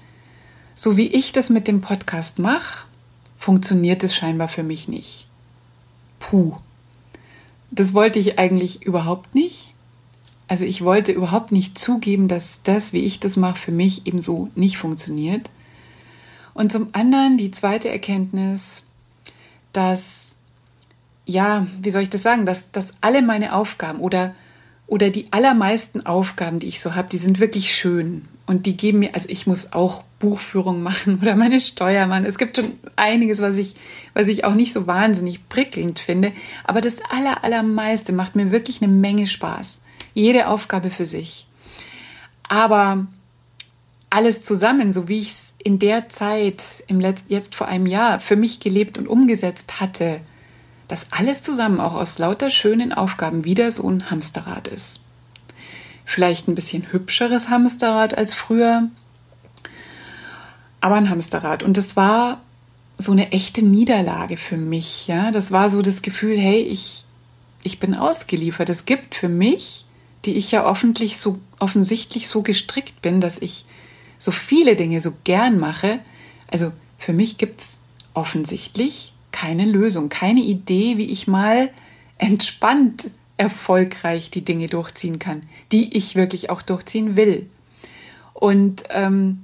so 0.73 0.97
wie 0.97 1.07
ich 1.07 1.31
das 1.31 1.49
mit 1.49 1.67
dem 1.67 1.81
Podcast 1.81 2.39
mache, 2.39 2.85
funktioniert 3.37 4.03
es 4.03 4.15
scheinbar 4.15 4.47
für 4.47 4.63
mich 4.63 4.87
nicht. 4.87 5.27
Puh. 6.19 6.53
Das 7.71 7.93
wollte 7.93 8.19
ich 8.19 8.39
eigentlich 8.39 8.83
überhaupt 8.83 9.35
nicht. 9.35 9.73
Also 10.47 10.65
ich 10.65 10.83
wollte 10.83 11.11
überhaupt 11.11 11.51
nicht 11.51 11.77
zugeben, 11.77 12.27
dass 12.27 12.61
das, 12.63 12.93
wie 12.93 12.99
ich 12.99 13.19
das 13.19 13.35
mache, 13.35 13.57
für 13.57 13.71
mich 13.71 14.05
eben 14.05 14.21
so 14.21 14.49
nicht 14.55 14.77
funktioniert. 14.77 15.49
Und 16.53 16.71
zum 16.71 16.89
anderen 16.93 17.37
die 17.37 17.51
zweite 17.51 17.89
Erkenntnis, 17.89 18.85
dass, 19.73 20.34
ja, 21.25 21.65
wie 21.81 21.91
soll 21.91 22.03
ich 22.03 22.09
das 22.09 22.21
sagen, 22.21 22.45
dass, 22.45 22.71
dass 22.71 22.93
alle 23.01 23.21
meine 23.21 23.55
Aufgaben 23.55 23.99
oder, 23.99 24.35
oder 24.87 25.09
die 25.09 25.27
allermeisten 25.31 26.05
Aufgaben, 26.05 26.59
die 26.59 26.67
ich 26.67 26.79
so 26.79 26.95
habe, 26.95 27.09
die 27.09 27.17
sind 27.17 27.39
wirklich 27.39 27.73
schön. 27.73 28.27
Und 28.47 28.67
die 28.67 28.77
geben 28.77 28.99
mir, 28.99 29.15
also 29.15 29.27
ich 29.29 29.47
muss 29.47 29.73
auch 29.73 30.03
Buchführung 30.19 30.83
machen 30.83 31.19
oder 31.21 31.35
meine 31.35 31.59
Steuer 31.59 32.05
machen. 32.05 32.25
Es 32.25 32.37
gibt 32.37 32.57
schon 32.57 32.73
einiges, 32.95 33.41
was 33.41 33.57
ich, 33.57 33.75
was 34.13 34.27
ich 34.27 34.45
auch 34.45 34.53
nicht 34.53 34.73
so 34.73 34.85
wahnsinnig 34.85 35.49
prickelnd 35.49 35.99
finde. 35.99 36.31
Aber 36.63 36.81
das 36.81 36.97
aller, 37.09 37.43
allermeiste 37.43 38.13
macht 38.13 38.35
mir 38.35 38.51
wirklich 38.51 38.81
eine 38.81 38.91
Menge 38.91 39.25
Spaß. 39.25 39.81
Jede 40.13 40.47
Aufgabe 40.47 40.91
für 40.91 41.07
sich. 41.07 41.47
Aber 42.47 43.07
alles 44.11 44.41
zusammen, 44.43 44.93
so 44.93 45.07
wie 45.07 45.19
ich 45.19 45.29
es 45.29 45.55
in 45.63 45.79
der 45.79 46.09
Zeit, 46.09 46.83
im 46.87 46.99
Letz 46.99 47.25
jetzt 47.27 47.55
vor 47.55 47.67
einem 47.67 47.87
Jahr, 47.87 48.19
für 48.19 48.35
mich 48.35 48.59
gelebt 48.59 48.99
und 48.99 49.07
umgesetzt 49.07 49.81
hatte, 49.81 50.21
dass 50.87 51.11
alles 51.11 51.41
zusammen 51.41 51.79
auch 51.79 51.93
aus 51.93 52.19
lauter 52.19 52.49
schönen 52.49 52.93
Aufgaben 52.93 53.43
wieder 53.43 53.71
so 53.71 53.89
ein 53.89 54.09
Hamsterrad 54.09 54.67
ist 54.67 55.05
vielleicht 56.05 56.47
ein 56.47 56.55
bisschen 56.55 56.91
hübscheres 56.91 57.49
Hamsterrad 57.49 58.17
als 58.17 58.33
früher, 58.33 58.89
aber 60.79 60.95
ein 60.95 61.09
Hamsterrad. 61.09 61.63
Und 61.63 61.77
das 61.77 61.97
war 61.97 62.41
so 62.97 63.11
eine 63.11 63.31
echte 63.31 63.65
Niederlage 63.65 64.37
für 64.37 64.55
mich. 64.55 65.07
Ja, 65.07 65.31
das 65.31 65.51
war 65.51 65.69
so 65.69 65.81
das 65.81 66.03
Gefühl, 66.03 66.37
hey, 66.37 66.61
ich, 66.61 67.05
ich 67.63 67.79
bin 67.79 67.95
ausgeliefert. 67.95 68.69
Es 68.69 68.85
gibt 68.85 69.15
für 69.15 69.27
mich, 69.27 69.85
die 70.23 70.35
ich 70.35 70.51
ja 70.51 70.73
so, 71.11 71.39
offensichtlich 71.59 72.27
so 72.29 72.43
gestrickt 72.43 73.01
bin, 73.01 73.19
dass 73.19 73.39
ich 73.39 73.65
so 74.19 74.31
viele 74.31 74.75
Dinge 74.75 75.01
so 75.01 75.13
gern 75.23 75.59
mache. 75.59 75.99
Also 76.47 76.71
für 76.97 77.13
mich 77.13 77.37
gibt 77.37 77.61
es 77.61 77.79
offensichtlich 78.13 79.13
keine 79.35 79.65
Lösung, 79.65 80.07
keine 80.07 80.39
Idee, 80.39 80.97
wie 80.97 81.11
ich 81.11 81.27
mal 81.27 81.69
entspannt 82.17 83.11
erfolgreich 83.35 84.29
die 84.31 84.45
Dinge 84.45 84.67
durchziehen 84.67 85.19
kann, 85.19 85.41
die 85.73 85.97
ich 85.97 86.15
wirklich 86.15 86.49
auch 86.49 86.61
durchziehen 86.61 87.17
will. 87.17 87.49
Und 88.33 88.83
ähm, 88.91 89.41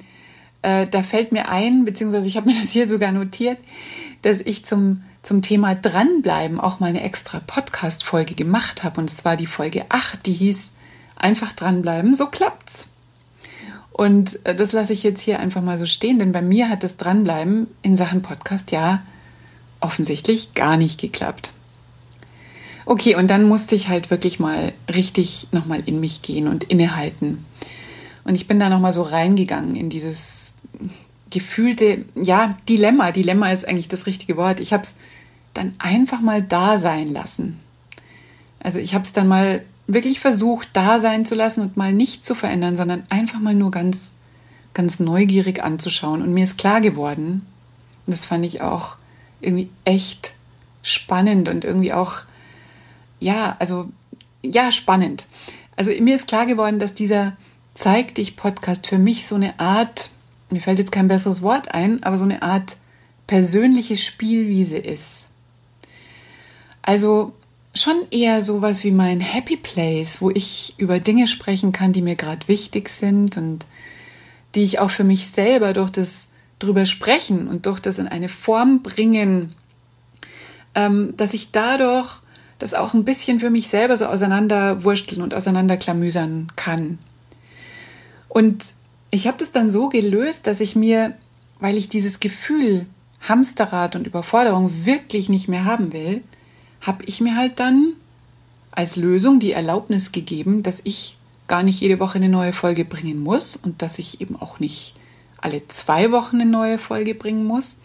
äh, 0.62 0.88
da 0.88 1.04
fällt 1.04 1.34
mir 1.34 1.50
ein, 1.50 1.84
beziehungsweise 1.84 2.26
ich 2.26 2.38
habe 2.38 2.50
mir 2.50 2.56
das 2.62 2.72
hier 2.72 2.88
sogar 2.88 3.12
notiert, 3.12 3.58
dass 4.22 4.40
ich 4.40 4.64
zum, 4.64 5.04
zum 5.24 5.42
Thema 5.42 5.76
Dranbleiben 5.76 6.62
auch 6.62 6.80
mal 6.80 6.88
eine 6.88 7.04
extra 7.04 7.42
Podcast-Folge 7.42 8.34
gemacht 8.34 8.86
habe. 8.86 9.02
Und 9.02 9.10
es 9.10 9.26
war 9.26 9.36
die 9.36 9.46
Folge 9.46 9.86
8, 9.90 10.26
die 10.26 10.34
hieß 10.34 10.72
Einfach 11.18 11.52
dranbleiben, 11.52 12.16
so 12.16 12.26
klappt's. 12.28 12.90
Und 13.92 14.44
äh, 14.46 14.56
das 14.56 14.72
lasse 14.72 14.94
ich 14.94 15.04
jetzt 15.04 15.22
hier 15.22 15.40
einfach 15.40 15.62
mal 15.62 15.78
so 15.78 15.86
stehen, 15.86 16.18
denn 16.18 16.32
bei 16.32 16.42
mir 16.42 16.68
hat 16.68 16.84
das 16.84 16.98
Dranbleiben 16.98 17.68
in 17.84 17.96
Sachen 17.96 18.24
Podcast 18.24 18.72
ja 18.72 19.04
offensichtlich 19.82 20.54
gar 20.54 20.78
nicht 20.78 21.00
geklappt. 21.00 21.52
Okay, 22.86 23.16
und 23.16 23.30
dann 23.30 23.44
musste 23.44 23.76
ich 23.76 23.90
halt 23.90 24.10
wirklich 24.10 24.40
mal 24.40 24.74
richtig 24.94 25.48
nochmal 25.52 25.84
in 25.86 26.00
mich 26.00 26.22
gehen 26.22 26.48
und 26.48 26.64
innehalten. 26.64 27.46
Und 28.24 28.36
ich 28.36 28.48
bin 28.48 28.60
da 28.60 28.70
nochmal 28.70 28.94
so 28.94 29.02
reingegangen 29.02 29.76
in 29.76 29.90
dieses 29.90 30.56
gefühlte, 31.30 32.06
ja, 32.16 32.58
Dilemma. 32.68 33.12
Dilemma 33.12 33.52
ist 33.52 33.68
eigentlich 33.68 33.88
das 33.88 34.06
richtige 34.06 34.38
Wort. 34.38 34.60
Ich 34.60 34.74
habe 34.74 34.84
es 34.84 34.98
dann 35.54 35.74
einfach 35.80 36.22
mal 36.22 36.42
da 36.42 36.78
sein 36.78 37.12
lassen. 37.12 37.60
Also 38.60 38.80
ich 38.80 38.94
habe 38.94 39.04
es 39.04 39.14
dann 39.14 39.28
mal 39.28 39.64
wirklich 39.88 40.20
versucht, 40.20 40.70
da 40.74 41.00
sein 41.00 41.26
zu 41.26 41.36
lassen 41.36 41.62
und 41.62 41.78
mal 41.78 41.94
nicht 41.94 42.26
zu 42.26 42.36
verändern, 42.36 42.78
sondern 42.78 43.04
einfach 43.10 43.40
mal 43.40 43.56
nur 43.56 43.72
ganz, 43.72 44.16
ganz 44.74 45.00
neugierig 45.00 45.64
anzuschauen. 45.64 46.22
Und 46.22 46.34
mir 46.34 46.44
ist 46.44 46.58
klar 46.58 46.82
geworden, 46.82 47.46
und 48.06 48.12
das 48.12 48.26
fand 48.26 48.46
ich 48.46 48.62
auch 48.62 48.98
irgendwie 49.42 49.70
echt 49.86 50.34
spannend 50.84 51.50
und 51.50 51.64
irgendwie 51.64 51.94
auch 51.94 52.22
ja, 53.22 53.56
also 53.60 53.90
ja, 54.44 54.72
spannend. 54.72 55.28
Also 55.78 55.92
mir 56.02 56.16
ist 56.16 56.28
klar 56.28 56.46
geworden, 56.46 56.80
dass 56.80 56.94
dieser 56.94 57.38
Zeig 57.74 58.16
dich 58.16 58.36
Podcast 58.36 58.88
für 58.88 58.98
mich 58.98 59.26
so 59.28 59.36
eine 59.36 59.58
Art, 59.60 60.10
mir 60.50 60.60
fällt 60.60 60.80
jetzt 60.80 60.92
kein 60.92 61.08
besseres 61.08 61.42
Wort 61.42 61.74
ein, 61.74 62.04
aber 62.04 62.18
so 62.18 62.26
eine 62.26 62.42
Art 62.42 62.76
persönliche 63.28 63.96
Spielwiese 63.96 64.78
ist. 64.78 65.30
Also 66.82 67.34
schon 67.74 68.08
eher 68.12 68.44
sowas 68.44 68.84
wie 68.84 68.92
mein 68.92 69.22
Happy 69.22 69.56
Place, 69.56 70.22
wo 70.22 70.30
ich 70.30 70.74
über 70.78 71.00
Dinge 71.00 71.28
sprechen 71.28 71.72
kann, 71.72 71.94
die 71.94 72.02
mir 72.02 72.16
gerade 72.16 72.48
wichtig 72.50 72.90
sind 72.90 73.38
und 73.38 73.66
die 74.56 74.64
ich 74.64 74.80
auch 74.80 74.90
für 74.90 75.06
mich 75.06 75.28
selber 75.28 75.72
durch 75.72 75.92
das 75.92 76.32
drüber 76.64 76.86
sprechen 76.86 77.48
und 77.48 77.66
durch 77.66 77.80
das 77.80 78.00
in 78.00 78.08
eine 78.08 78.30
Form 78.30 78.82
bringen, 78.82 79.54
ähm, 80.76 81.14
dass 81.18 81.34
ich 81.34 81.52
dadurch 81.52 82.22
das 82.60 82.74
auch 82.74 82.94
ein 82.94 83.06
bisschen 83.06 83.40
für 83.40 83.50
mich 83.50 83.68
selber 83.68 83.98
so 83.98 84.06
auseinanderwursteln 84.06 85.22
und 85.22 85.34
auseinanderklamüsern 85.34 86.52
kann. 86.56 87.00
Und 88.30 88.64
ich 89.10 89.28
habe 89.28 89.38
das 89.38 89.52
dann 89.52 89.70
so 89.70 89.90
gelöst, 89.90 90.48
dass 90.48 90.62
ich 90.62 90.76
mir, 90.76 91.16
weil 91.60 91.76
ich 91.76 91.90
dieses 91.90 92.20
Gefühl 92.20 92.86
Hamsterrad 93.28 93.96
und 93.96 94.08
Überforderung 94.08 94.86
wirklich 94.86 95.30
nicht 95.30 95.48
mehr 95.48 95.66
haben 95.66 95.94
will, 95.94 96.22
habe 96.82 97.06
ich 97.06 97.22
mir 97.22 97.36
halt 97.36 97.60
dann 97.60 97.94
als 98.72 98.96
Lösung 98.96 99.40
die 99.40 99.52
Erlaubnis 99.52 100.12
gegeben, 100.12 100.64
dass 100.64 100.82
ich 100.84 101.18
gar 101.48 101.64
nicht 101.64 101.82
jede 101.82 102.00
Woche 102.00 102.16
eine 102.16 102.30
neue 102.30 102.54
Folge 102.54 102.86
bringen 102.86 103.22
muss 103.22 103.58
und 103.58 103.82
dass 103.82 104.00
ich 104.00 104.22
eben 104.22 104.36
auch 104.36 104.60
nicht 104.60 104.96
alle 105.42 105.68
zwei 105.68 106.12
Wochen 106.12 106.42
eine 106.42 106.50
neue 106.50 106.78
Folge 106.78 107.16
bringen 107.16 107.46
muss. 107.46 107.82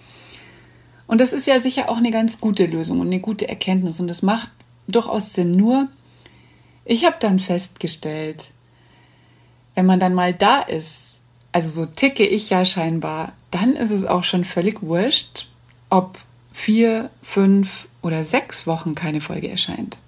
Und 1.06 1.20
das 1.20 1.32
ist 1.32 1.46
ja 1.46 1.60
sicher 1.60 1.88
auch 1.88 1.98
eine 1.98 2.10
ganz 2.10 2.40
gute 2.40 2.66
Lösung 2.66 3.00
und 3.00 3.06
eine 3.06 3.20
gute 3.20 3.48
Erkenntnis 3.48 4.00
und 4.00 4.08
das 4.08 4.22
macht 4.22 4.50
durchaus 4.88 5.32
Sinn. 5.32 5.52
Nur, 5.52 5.88
ich 6.84 7.04
habe 7.04 7.16
dann 7.20 7.38
festgestellt, 7.38 8.50
wenn 9.74 9.86
man 9.86 10.00
dann 10.00 10.14
mal 10.14 10.34
da 10.34 10.60
ist, 10.60 11.20
also 11.52 11.70
so 11.70 11.86
ticke 11.86 12.26
ich 12.26 12.50
ja 12.50 12.64
scheinbar, 12.64 13.32
dann 13.50 13.74
ist 13.74 13.90
es 13.90 14.04
auch 14.04 14.24
schon 14.24 14.44
völlig 14.44 14.82
wurscht, 14.82 15.48
ob 15.90 16.18
vier, 16.52 17.10
fünf 17.22 17.86
oder 18.02 18.24
sechs 18.24 18.66
Wochen 18.66 18.94
keine 18.94 19.20
Folge 19.20 19.48
erscheint. 19.48 19.98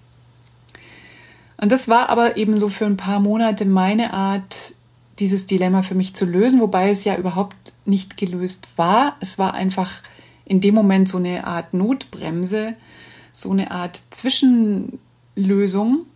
Und 1.61 1.73
das 1.73 1.89
war 1.89 2.09
aber 2.09 2.37
eben 2.37 2.59
so 2.59 2.69
für 2.69 2.87
ein 2.87 2.97
paar 2.97 3.21
Monate 3.21 3.65
meine 3.65 4.13
Art, 4.13 4.75
dieses 5.19 5.47
Dilemma 5.47 5.83
für 5.83 5.95
mich 5.95 6.15
zu 6.15 6.25
lösen, 6.25 6.61
wobei 6.61 6.91
es 6.91 7.05
ja 7.05 7.17
überhaupt 7.17 7.73
nicht 7.85 8.17
gelöst 8.17 8.69
war. 8.77 9.17
Es 9.21 9.39
war 9.39 9.55
einfach 9.55 10.03
in 10.45 10.61
dem 10.61 10.75
Moment 10.75 11.09
so 11.09 11.19
eine 11.19 11.47
Art 11.47 11.75
Notbremse, 11.75 12.75
so 13.33 13.51
eine 13.51 13.71
Art 13.71 14.01
Zwischenlösung. 14.11 16.07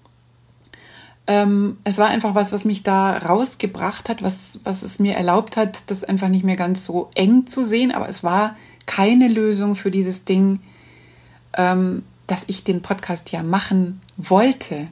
Ähm, 1.26 1.78
es 1.84 1.98
war 1.98 2.08
einfach 2.08 2.34
was, 2.34 2.52
was 2.52 2.64
mich 2.64 2.82
da 2.82 3.16
rausgebracht 3.16 4.08
hat, 4.08 4.22
was, 4.22 4.60
was 4.64 4.82
es 4.82 4.98
mir 4.98 5.14
erlaubt 5.14 5.56
hat, 5.56 5.90
das 5.90 6.02
einfach 6.04 6.28
nicht 6.28 6.44
mehr 6.44 6.56
ganz 6.56 6.84
so 6.84 7.10
eng 7.14 7.46
zu 7.46 7.64
sehen. 7.64 7.92
Aber 7.92 8.08
es 8.08 8.24
war 8.24 8.56
keine 8.86 9.28
Lösung 9.28 9.76
für 9.76 9.90
dieses 9.90 10.24
Ding, 10.24 10.60
ähm, 11.56 12.02
dass 12.26 12.44
ich 12.48 12.64
den 12.64 12.82
Podcast 12.82 13.30
ja 13.30 13.42
machen 13.42 14.00
wollte. 14.16 14.88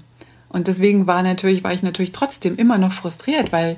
Und 0.51 0.67
deswegen 0.67 1.07
war 1.07 1.23
natürlich, 1.23 1.65
war 1.65 1.73
ich 1.73 1.83
natürlich 1.83 2.13
trotzdem 2.13 2.57
immer 2.57 2.77
noch 2.77 2.93
frustriert, 2.93 3.53
weil 3.53 3.77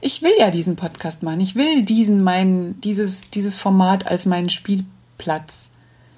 ich 0.00 0.22
will 0.22 0.32
ja 0.38 0.50
diesen 0.50 0.76
Podcast 0.76 1.22
machen. 1.22 1.40
Ich 1.40 1.54
will 1.54 1.82
diesen 1.82 2.22
mein, 2.22 2.80
dieses, 2.80 3.30
dieses 3.30 3.58
Format 3.58 4.06
als 4.06 4.26
meinen 4.26 4.50
Spielplatz. 4.50 5.70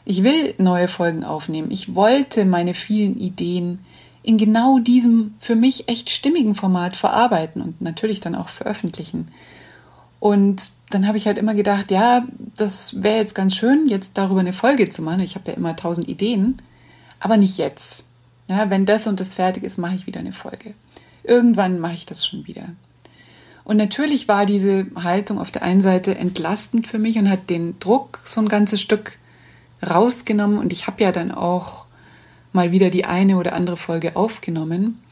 Ich 0.05 0.22
will 0.22 0.55
neue 0.59 0.88
Folgen 0.88 1.24
aufnehmen. 1.24 1.70
Ich 1.70 1.94
wollte 1.94 2.44
meine 2.44 2.74
vielen 2.74 3.18
Ideen 3.18 3.81
in 4.22 4.38
genau 4.38 4.79
diesem 4.79 5.35
für 5.38 5.55
mich 5.55 5.88
echt 5.88 6.11
stimmigen 6.11 6.55
Format 6.55 6.96
verarbeiten 6.96 7.62
und 7.62 7.81
natürlich 7.81 8.20
dann 8.20 8.35
auch 8.35 8.48
veröffentlichen. 8.48 9.29
Und 10.18 10.70
dann 10.90 11.07
habe 11.07 11.18
ich 11.18 11.26
halt 11.26 11.38
immer 11.38 11.55
gedacht, 11.55 11.90
ja, 11.90 12.26
das 12.57 13.02
wäre 13.02 13.18
jetzt 13.18 13.35
ganz 13.35 13.55
schön, 13.55 13.87
jetzt 13.88 14.18
darüber 14.18 14.40
eine 14.40 14.52
Folge 14.52 14.88
zu 14.88 15.02
machen. 15.02 15.20
Ich 15.20 15.35
habe 15.35 15.50
ja 15.50 15.57
immer 15.57 15.76
tausend 15.76 16.09
Ideen, 16.09 16.57
aber 17.20 17.37
nicht 17.37 17.59
jetzt. 17.59 18.07
Ja, 18.48 18.70
wenn 18.70 18.87
das 18.87 19.06
und 19.06 19.20
das 19.20 19.35
fertig 19.35 19.64
ist, 19.64 19.78
mache 19.78 19.96
ich 19.96 20.06
wieder 20.06 20.20
eine 20.20 20.32
Folge. 20.32 20.74
Irgendwann 21.24 21.80
mache 21.80 21.94
ich 21.94 22.06
das 22.06 22.24
schon 22.24 22.46
wieder. 22.46 22.68
Und 23.64 23.76
natürlich 23.76 24.28
war 24.28 24.46
diese 24.46 24.87
Haltung 24.94 25.40
auf 25.40 25.50
der 25.50 25.62
einen 25.62 25.80
Seite 25.80 26.16
entlastend 26.16 26.87
für 26.87 27.00
mich 27.00 27.18
und 27.18 27.28
hat 27.28 27.50
den 27.50 27.78
Druck 27.80 28.20
so 28.24 28.40
ein 28.40 28.48
ganzes 28.48 28.80
Stück 28.80 29.14
rausgenommen. 29.88 30.59
Und 30.59 30.72
ich 30.72 30.87
habe 30.87 31.02
ja 31.02 31.11
dann 31.11 31.32
auch 31.32 31.87
mal 32.52 32.70
wieder 32.70 32.90
die 32.90 33.04
eine 33.04 33.37
oder 33.37 33.54
andere 33.54 33.76
Folge 33.76 34.14
aufgenommen. 34.14 35.02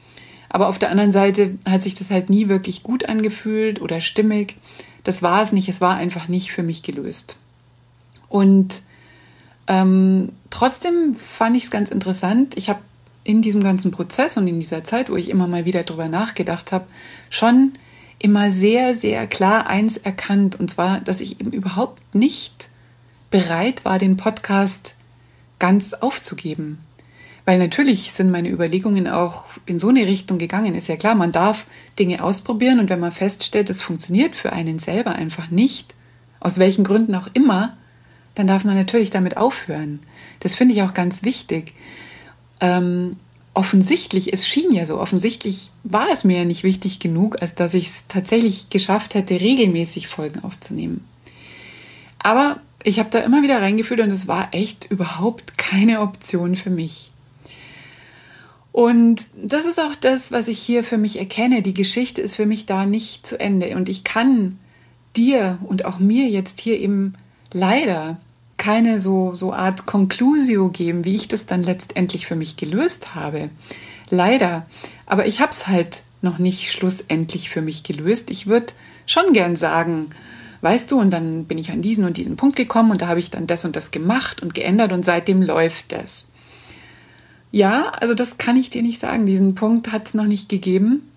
Aber 0.49 0.69
auf 0.69 0.79
der 0.79 0.91
anderen 0.91 1.11
Seite 1.11 1.59
hat 1.69 1.83
sich 1.83 1.95
das 1.95 2.11
halt 2.11 2.31
nie 2.31 2.49
wirklich 2.49 2.85
gut 2.85 3.09
angefühlt 3.09 3.81
oder 3.81 4.01
stimmig. 4.01 4.57
Das 5.03 5.21
war 5.21 5.43
es 5.43 5.51
nicht. 5.51 5.69
Es 5.69 5.81
war 5.81 5.97
einfach 5.97 6.29
nicht 6.29 6.53
für 6.53 6.63
mich 6.63 6.85
gelöst. 6.85 7.39
Und 8.29 8.83
ähm, 9.67 10.31
trotzdem 10.51 11.17
fand 11.17 11.57
ich 11.57 11.65
es 11.65 11.71
ganz 11.73 11.91
interessant. 11.91 12.57
Ich 12.57 12.69
habe 12.69 12.79
in 13.25 13.43
diesem 13.43 13.63
ganzen 13.63 13.91
Prozess 13.91 14.37
und 14.37 14.47
in 14.47 14.61
dieser 14.61 14.85
Zeit, 14.85 15.11
wo 15.11 15.17
ich 15.17 15.31
immer 15.31 15.49
mal 15.49 15.65
wieder 15.65 15.83
drüber 15.83 16.09
nachgedacht 16.09 16.73
habe, 16.73 16.87
schon 17.31 17.73
immer 18.19 18.51
sehr, 18.51 18.95
sehr 18.95 19.27
klar 19.27 19.67
eins 19.67 19.97
erkannt. 19.97 20.61
Und 20.61 20.71
zwar, 20.71 21.01
dass 21.01 21.21
ich 21.21 21.41
eben 21.41 21.51
überhaupt 21.51 22.15
nicht 22.15 22.69
bereit 23.31 23.85
war, 23.85 23.99
den 23.99 24.17
Podcast 24.17 24.99
ganz 25.59 25.95
aufzugeben. 25.95 26.79
Weil 27.47 27.59
natürlich 27.59 28.13
sind 28.13 28.31
meine 28.31 28.49
Überlegungen 28.49 29.09
auch 29.09 29.47
in 29.67 29.79
so 29.79 29.89
eine 29.89 30.07
Richtung 30.07 30.39
gegangen. 30.39 30.75
Ist 30.75 30.89
ja 30.89 30.97
klar, 30.97 31.15
man 31.15 31.33
darf 31.33 31.67
Dinge 31.99 32.23
ausprobieren 32.23 32.81
und 32.81 32.89
wenn 32.89 33.01
man 33.01 33.13
feststellt, 33.13 33.69
es 33.71 33.83
funktioniert 33.83 34.35
für 34.35 34.53
einen 34.53 34.79
selber 34.79 35.13
einfach 35.13 35.51
nicht, 35.51 35.95
aus 36.41 36.59
welchen 36.59 36.85
Gründen 36.85 37.15
auch 37.15 37.29
immer, 37.35 37.77
dann 38.35 38.47
darf 38.47 38.65
man 38.65 38.77
natürlich 38.77 39.11
damit 39.11 39.37
aufhören. 39.37 40.01
Das 40.41 40.55
finde 40.55 40.75
ich 40.75 40.83
auch 40.83 40.95
ganz 40.95 41.23
wichtig. 41.23 41.75
Ähm, 42.65 43.17
offensichtlich, 43.53 44.33
es 44.33 44.49
schien 44.49 44.73
ja 44.73 44.87
so, 44.87 44.99
offensichtlich 44.99 45.71
war 45.85 46.09
es 46.11 46.25
mir 46.25 46.39
ja 46.39 46.45
nicht 46.45 46.65
wichtig 46.65 46.99
genug, 46.99 47.43
als 47.43 47.55
dass 47.55 47.75
ich 47.75 47.89
es 47.89 48.07
tatsächlich 48.09 48.71
geschafft 48.71 49.15
hätte, 49.15 49.39
regelmäßig 49.41 50.09
Folgen 50.09 50.43
aufzunehmen. 50.43 51.05
Aber 52.19 52.61
ich 52.83 52.99
habe 52.99 53.11
da 53.11 53.21
immer 53.21 53.43
wieder 53.43 53.61
reingefühlt 53.61 54.01
und 54.01 54.11
es 54.11 54.29
war 54.29 54.49
echt 54.53 54.91
überhaupt 54.91 55.59
keine 55.59 56.01
Option 56.01 56.57
für 56.57 56.71
mich. 56.71 57.11
Und 58.73 59.27
das 59.37 59.67
ist 59.67 59.79
auch 59.79 59.95
das, 59.95 60.33
was 60.33 60.49
ich 60.49 60.59
hier 60.59 60.83
für 60.83 60.99
mich 60.99 61.19
erkenne. 61.19 61.63
Die 61.63 61.75
Geschichte 61.75 62.23
ist 62.23 62.35
für 62.35 62.47
mich 62.47 62.67
da 62.67 62.87
nicht 62.87 63.27
zu 63.27 63.39
Ende. 63.39 63.77
Und 63.77 63.89
ich 63.89 64.05
kann 64.05 64.59
dir 65.17 65.59
und 65.63 65.85
auch 65.85 65.99
mir 65.99 66.29
jetzt 66.29 66.61
hier 66.61 66.81
eben 66.81 67.15
leider 67.53 68.17
keine 68.57 69.01
so, 69.01 69.35
so 69.35 69.53
Art 69.53 69.87
Conclusio 69.87 70.69
geben, 70.69 71.05
wie 71.05 71.15
ich 71.15 71.29
das 71.29 71.47
dann 71.47 71.63
letztendlich 71.63 72.27
für 72.27 72.37
mich 72.37 72.57
gelöst 72.57 73.15
habe. 73.15 73.51
Leider. 74.11 74.67
Aber 75.07 75.27
ich 75.27 75.41
habe 75.41 75.51
es 75.51 75.67
halt 75.67 76.03
noch 76.23 76.39
nicht 76.39 76.73
schlussendlich 76.73 77.51
für 77.51 77.63
mich 77.63 77.83
gelöst. 77.83 78.31
Ich 78.31 78.47
würde 78.47 78.73
schon 79.07 79.33
gern 79.33 79.57
sagen, 79.57 80.11
weißt 80.63 80.91
du, 80.91 80.99
und 80.99 81.11
dann 81.11 81.45
bin 81.45 81.59
ich 81.59 81.71
an 81.71 81.83
diesen 81.83 82.05
und 82.05 82.17
diesen 82.17 82.37
Punkt 82.37 82.57
gekommen 82.57 82.91
und 82.91 83.03
da 83.03 83.09
habe 83.09 83.21
ich 83.21 83.31
dann 83.31 83.47
das 83.47 83.65
und 83.65 83.77
das 83.77 83.91
gemacht 83.91 84.43
und 84.43 84.55
geändert 84.55 84.93
und 84.93 85.05
seitdem 85.05 85.43
läuft 85.43 85.93
das. 85.93 86.31
Ja, 87.53 87.91
also 87.91 88.15
das 88.15 88.39
kann 88.39 88.57
ich 88.57 88.71
dir 88.71 88.83
nicht 88.83 88.99
sagen. 88.99 89.27
Diesen 89.27 89.55
Punkt 89.55 89.93
hat 89.93 90.09
es 90.09 90.15
noch 90.15 90.25
nicht 90.25 90.49
gegeben. 90.49 91.09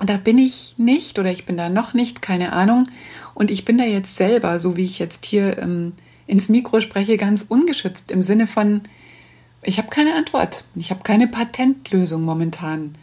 Da 0.00 0.16
bin 0.16 0.38
ich 0.38 0.74
nicht 0.76 1.18
oder 1.18 1.30
ich 1.30 1.44
bin 1.44 1.56
da 1.56 1.68
noch 1.68 1.92
nicht, 1.94 2.22
keine 2.22 2.52
Ahnung. 2.52 2.88
Und 3.34 3.50
ich 3.50 3.64
bin 3.64 3.78
da 3.78 3.84
jetzt 3.84 4.16
selber, 4.16 4.58
so 4.58 4.76
wie 4.76 4.84
ich 4.84 4.98
jetzt 4.98 5.24
hier 5.24 5.58
ähm, 5.58 5.92
ins 6.28 6.48
Mikro 6.48 6.80
spreche, 6.80 7.16
ganz 7.16 7.46
ungeschützt 7.48 8.12
im 8.12 8.22
Sinne 8.22 8.46
von, 8.46 8.82
ich 9.62 9.78
habe 9.78 9.88
keine 9.88 10.14
Antwort. 10.14 10.64
Ich 10.76 10.90
habe 10.90 11.02
keine 11.02 11.26
Patentlösung 11.26 12.22
momentan 12.22 12.94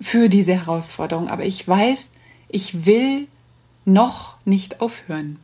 für 0.00 0.28
diese 0.28 0.54
Herausforderung. 0.54 1.28
Aber 1.28 1.44
ich 1.44 1.66
weiß, 1.66 2.10
ich 2.48 2.84
will 2.84 3.28
noch 3.84 4.36
nicht 4.44 4.80
aufhören. 4.80 5.38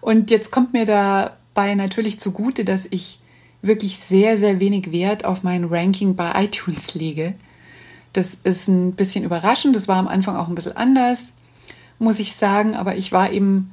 Und 0.00 0.30
jetzt 0.30 0.52
kommt 0.52 0.72
mir 0.72 0.84
dabei 0.84 1.74
natürlich 1.74 2.20
zugute, 2.20 2.64
dass 2.64 2.86
ich 2.90 3.18
wirklich 3.62 3.98
sehr, 3.98 4.36
sehr 4.36 4.60
wenig 4.60 4.92
Wert 4.92 5.24
auf 5.24 5.42
mein 5.42 5.64
Ranking 5.64 6.14
bei 6.14 6.32
iTunes 6.44 6.94
lege. 6.94 7.34
Das 8.12 8.34
ist 8.34 8.68
ein 8.68 8.92
bisschen 8.92 9.24
überraschend. 9.24 9.74
Das 9.74 9.88
war 9.88 9.96
am 9.96 10.08
Anfang 10.08 10.36
auch 10.36 10.48
ein 10.48 10.54
bisschen 10.54 10.76
anders, 10.76 11.32
muss 11.98 12.20
ich 12.20 12.34
sagen. 12.34 12.74
Aber 12.74 12.96
ich 12.96 13.12
war 13.12 13.32
eben 13.32 13.72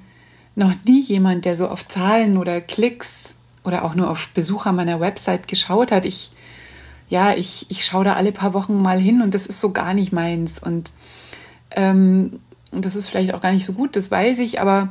noch 0.60 0.74
nie 0.86 1.02
jemand, 1.02 1.46
der 1.46 1.56
so 1.56 1.68
auf 1.68 1.88
Zahlen 1.88 2.38
oder 2.38 2.62
Klicks 2.62 3.36
oder 3.64 3.84
auch 3.84 3.96
nur 3.96 4.10
auf 4.10 4.28
Besucher 4.34 4.72
meiner 4.74 5.00
Website 5.00 5.48
geschaut 5.48 5.92
hat. 5.92 6.06
Ich, 6.06 6.32
ja, 7.10 7.34
ich, 7.34 7.66
ich 7.70 7.84
schaue 7.84 8.06
da 8.06 8.14
alle 8.14 8.32
paar 8.32 8.54
Wochen 8.54 8.82
mal 8.82 9.00
hin 9.00 9.22
und 9.22 9.34
das 9.34 9.48
ist 9.48 9.60
so 9.60 9.72
gar 9.72 9.94
nicht 9.94 10.12
meins. 10.12 10.60
Und 10.60 10.92
ähm, 11.72 12.40
das 12.72 12.96
ist 12.96 13.10
vielleicht 13.10 13.34
auch 13.34 13.42
gar 13.42 13.52
nicht 13.52 13.66
so 13.66 13.74
gut, 13.74 13.96
das 13.96 14.12
weiß 14.12 14.40
ich, 14.40 14.62
aber 14.62 14.90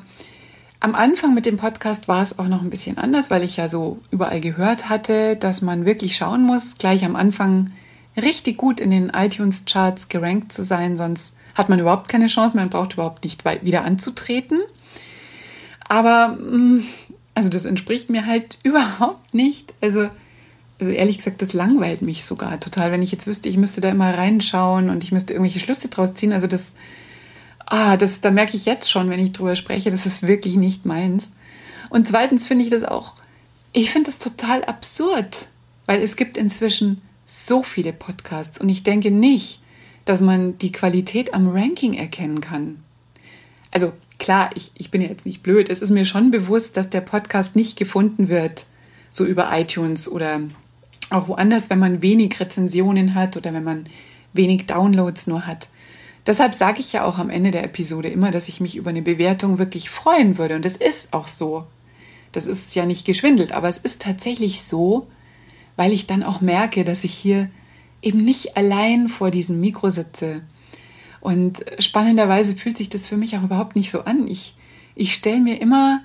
am 0.81 0.95
Anfang 0.95 1.35
mit 1.35 1.45
dem 1.45 1.57
Podcast 1.57 2.09
war 2.09 2.23
es 2.23 2.39
auch 2.39 2.47
noch 2.47 2.63
ein 2.63 2.71
bisschen 2.71 2.99
anders, 2.99 3.31
weil 3.31 3.43
ich 3.43 3.57
ja 3.57 3.69
so 3.69 3.99
überall 4.11 4.41
gehört 4.41 4.89
hatte, 4.89 5.37
dass 5.37 5.61
man 5.61 5.85
wirklich 5.85 6.17
schauen 6.17 6.43
muss, 6.43 6.79
gleich 6.79 7.05
am 7.05 7.17
Anfang 7.17 7.73
richtig 8.17 8.57
gut 8.57 8.81
in 8.81 8.91
den 8.91 9.11
iTunes-Charts 9.11 10.09
gerankt 10.09 10.53
zu 10.53 10.63
sein, 10.63 10.97
sonst 10.97 11.35
hat 11.55 11.69
man 11.69 11.81
überhaupt 11.81 12.09
keine 12.09 12.29
Chance, 12.29 12.57
man 12.57 12.71
braucht 12.71 12.95
überhaupt 12.95 13.25
nicht 13.25 13.45
wieder 13.63 13.85
anzutreten. 13.85 14.61
Aber 15.89 16.29
mm, 16.29 16.83
Also 17.35 17.51
das 17.51 17.65
entspricht 17.65 18.11
mir 18.11 18.27
halt 18.27 18.59
überhaupt 18.65 19.33
nicht. 19.33 19.73
Also, 19.81 20.11
also 20.81 20.93
ehrlich 20.93 21.19
gesagt, 21.19 21.41
das 21.41 21.53
langweilt 21.53 22.03
mich 22.03 22.25
sogar 22.25 22.59
total, 22.59 22.91
wenn 22.91 23.03
ich 23.03 23.13
jetzt 23.13 23.29
wüsste, 23.29 23.49
ich 23.49 23.57
müsste 23.57 23.81
da 23.81 23.91
immer 23.91 24.13
reinschauen 24.13 24.91
und 24.91 25.05
ich 25.05 25.13
müsste 25.13 25.35
irgendwelche 25.35 25.61
Schlüsse 25.61 25.87
draus 25.89 26.15
ziehen. 26.15 26.33
Also 26.33 26.49
das, 26.49 26.75
ah, 27.67 27.97
das, 27.97 28.21
da 28.21 28.33
merke 28.33 28.57
ich 28.57 28.65
jetzt 28.65 28.91
schon, 28.91 29.09
wenn 29.09 29.21
ich 29.21 29.33
drüber 29.33 29.55
spreche, 29.55 29.91
das 29.91 30.05
ist 30.05 30.27
wirklich 30.27 30.57
nicht 30.57 30.85
meins. 30.85 31.35
Und 31.91 32.09
zweitens 32.09 32.47
finde 32.47 32.65
ich 32.65 32.71
das 32.71 32.83
auch, 32.83 33.15
ich 33.73 33.91
finde 33.91 34.07
das 34.07 34.19
total 34.19 34.65
absurd, 34.65 35.49
weil 35.87 36.03
es 36.03 36.17
gibt 36.17 36.37
inzwischen 36.37 37.01
so 37.25 37.63
viele 37.63 37.93
Podcasts 37.93 38.59
und 38.59 38.69
ich 38.69 38.83
denke 38.83 39.11
nicht, 39.11 39.61
dass 40.07 40.23
man 40.23 40.59
die 40.59 40.73
Qualität 40.73 41.35
am 41.35 41.49
Ranking 41.49 41.95
erkennen 41.95 42.41
kann. 42.41 42.83
Also 43.71 43.93
klar, 44.19 44.51
ich, 44.55 44.73
ich 44.77 44.91
bin 44.91 45.01
ja 45.01 45.09
jetzt 45.09 45.27
nicht 45.27 45.43
blöd. 45.43 45.69
Es 45.71 45.81
ist 45.81 45.91
mir 45.91 46.05
schon 46.05 46.31
bewusst, 46.31 46.77
dass 46.77 46.91
der 46.91 47.01
Podcast 47.01 47.57
nicht 47.57 47.79
gefunden 47.79 48.29
wird, 48.29 48.67
so 49.11 49.25
über 49.25 49.49
iTunes 49.53 50.11
oder 50.11 50.41
auch 51.11 51.29
woanders, 51.29 51.71
wenn 51.71 51.79
man 51.79 52.03
wenig 52.03 52.39
Rezensionen 52.39 53.15
hat 53.15 53.37
oder 53.37 53.55
wenn 53.55 53.65
man 53.65 53.85
wenig 54.33 54.67
Downloads 54.67 55.27
nur 55.27 55.47
hat. 55.47 55.69
Deshalb 56.27 56.55
sage 56.55 56.81
ich 56.81 56.93
ja 56.93 57.05
auch 57.05 57.19
am 57.19 57.31
Ende 57.31 57.51
der 57.51 57.65
Episode 57.65 58.09
immer, 58.09 58.31
dass 58.31 58.49
ich 58.49 58.61
mich 58.61 58.77
über 58.77 58.91
eine 58.91 59.01
Bewertung 59.01 59.59
wirklich 59.59 59.89
freuen 59.89 60.37
würde. 60.37 60.57
Und 60.57 60.67
es 60.67 60.77
ist 60.77 61.15
auch 61.15 61.27
so. 61.27 61.65
Das 62.33 62.47
ist 62.47 62.75
ja 62.75 62.85
nicht 62.85 63.07
geschwindelt, 63.07 63.53
aber 63.53 63.69
es 63.69 63.79
ist 63.79 64.03
tatsächlich 64.03 64.63
so, 64.63 65.07
weil 65.77 65.93
ich 65.93 66.07
dann 66.07 66.23
auch 66.23 66.43
merke, 66.43 66.85
dass 66.85 67.05
ich 67.05 67.15
hier 67.15 67.49
eben 68.03 68.23
nicht 68.23 68.59
allein 68.59 69.09
vor 69.09 69.31
diesem 69.31 69.61
Mikro 69.61 69.89
sitze. 69.89 70.43
Und 71.21 71.65
spannenderweise 71.79 72.57
fühlt 72.57 72.77
sich 72.77 72.89
das 72.89 73.09
für 73.09 73.17
mich 73.17 73.37
auch 73.37 73.43
überhaupt 73.43 73.77
nicht 73.77 73.91
so 73.91 74.05
an. 74.05 74.29
Ich, 74.29 74.55
ich 74.95 75.15
stelle 75.15 75.41
mir 75.41 75.61
immer 75.61 76.01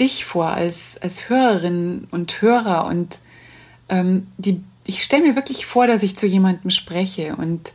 dich 0.00 0.24
vor 0.24 0.48
als, 0.48 0.98
als 1.00 1.28
Hörerin 1.28 2.06
und 2.10 2.40
Hörer 2.40 2.86
und 2.86 3.18
ähm, 3.88 4.28
die, 4.38 4.62
ich 4.86 5.02
stelle 5.02 5.28
mir 5.28 5.36
wirklich 5.36 5.66
vor, 5.66 5.86
dass 5.86 6.02
ich 6.02 6.16
zu 6.16 6.26
jemandem 6.26 6.70
spreche 6.70 7.36
und 7.36 7.72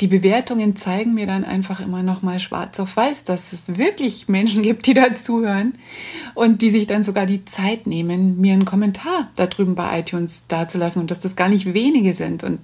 die 0.00 0.08
Bewertungen 0.08 0.74
zeigen 0.74 1.14
mir 1.14 1.26
dann 1.26 1.44
einfach 1.44 1.78
immer 1.78 2.02
noch 2.02 2.22
mal 2.22 2.40
schwarz 2.40 2.80
auf 2.80 2.96
weiß, 2.96 3.22
dass 3.22 3.52
es 3.52 3.78
wirklich 3.78 4.26
Menschen 4.26 4.62
gibt, 4.62 4.86
die 4.86 4.94
da 4.94 5.14
zuhören 5.14 5.74
und 6.34 6.60
die 6.60 6.72
sich 6.72 6.86
dann 6.86 7.04
sogar 7.04 7.24
die 7.24 7.44
Zeit 7.44 7.86
nehmen, 7.86 8.40
mir 8.40 8.54
einen 8.54 8.64
Kommentar 8.64 9.30
da 9.36 9.46
drüben 9.46 9.76
bei 9.76 10.00
iTunes 10.00 10.44
dazulassen 10.48 11.00
und 11.00 11.12
dass 11.12 11.20
das 11.20 11.36
gar 11.36 11.48
nicht 11.48 11.72
wenige 11.72 12.14
sind 12.14 12.42
und 12.42 12.60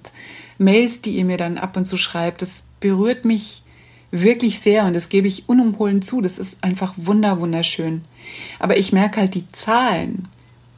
Mails, 0.57 0.99
die 0.99 1.11
ihr 1.11 1.23
mir 1.23 1.37
dann 1.37 1.57
ab 1.57 1.77
und 1.77 1.85
zu 1.85 1.95
schreibt, 1.95 2.41
das 2.41 2.65
berührt 2.79 3.25
mich 3.25 3.63
wirklich 4.11 4.59
sehr 4.59 4.85
und 4.85 4.93
das 4.93 5.09
gebe 5.09 5.27
ich 5.27 5.47
unumholen 5.47 6.01
zu. 6.01 6.21
Das 6.21 6.39
ist 6.39 6.63
einfach 6.63 6.93
wunder 6.97 7.39
wunderschön. 7.39 8.01
Aber 8.59 8.77
ich 8.77 8.91
merke 8.91 9.21
halt 9.21 9.35
die 9.35 9.47
Zahlen, 9.51 10.27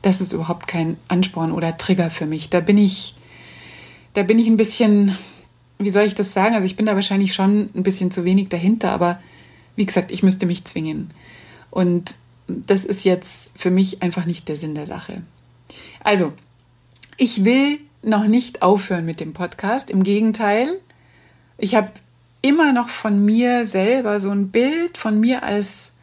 das 0.02 0.22
ist 0.22 0.34
überhaupt 0.34 0.68
kein 0.68 0.98
Ansporn 1.08 1.52
oder 1.52 1.78
Trigger 1.78 2.10
für 2.10 2.26
mich. 2.26 2.50
Da 2.50 2.60
bin 2.60 2.78
ich, 2.78 3.16
da 4.14 4.24
bin 4.24 4.40
ich 4.40 4.48
ein 4.48 4.58
bisschen 4.58 5.16
wie 5.84 5.90
soll 5.90 6.06
ich 6.06 6.16
das 6.16 6.34
sagen? 6.34 6.56
Also 6.56 6.66
ich 6.66 6.76
bin 6.76 6.86
da 6.86 6.96
wahrscheinlich 6.96 7.34
schon 7.34 7.70
ein 7.76 7.84
bisschen 7.84 8.12
zu 8.12 8.24
wenig 8.24 8.50
dahinter, 8.50 8.92
aber 8.92 9.20
wie 9.76 9.86
gesagt, 9.86 10.12
ich 10.12 10.24
müsste 10.24 10.46
mich 10.46 10.66
zwingen. 10.66 11.10
Und 11.70 12.16
das 12.48 12.86
ist 12.86 13.04
jetzt 13.04 13.58
für 13.58 13.72
mich 13.72 14.02
einfach 14.02 14.26
nicht 14.26 14.48
der 14.48 14.58
Sinn 14.58 14.76
der 14.76 14.88
Sache. 14.88 15.22
Also, 16.04 16.34
ich 17.18 17.46
will 17.46 17.80
noch 18.02 18.26
nicht 18.26 18.62
aufhören 18.62 19.06
mit 19.06 19.20
dem 19.20 19.34
Podcast. 19.34 19.90
Im 19.90 20.04
Gegenteil, 20.04 20.80
ich 21.62 21.76
habe 21.76 21.92
immer 22.42 22.74
noch 22.74 22.90
von 22.90 23.24
mir 23.24 23.66
selber 23.66 24.20
so 24.20 24.32
ein 24.32 24.50
Bild 24.50 24.98
von 24.98 25.20
mir 25.20 25.44
als, 25.44 25.94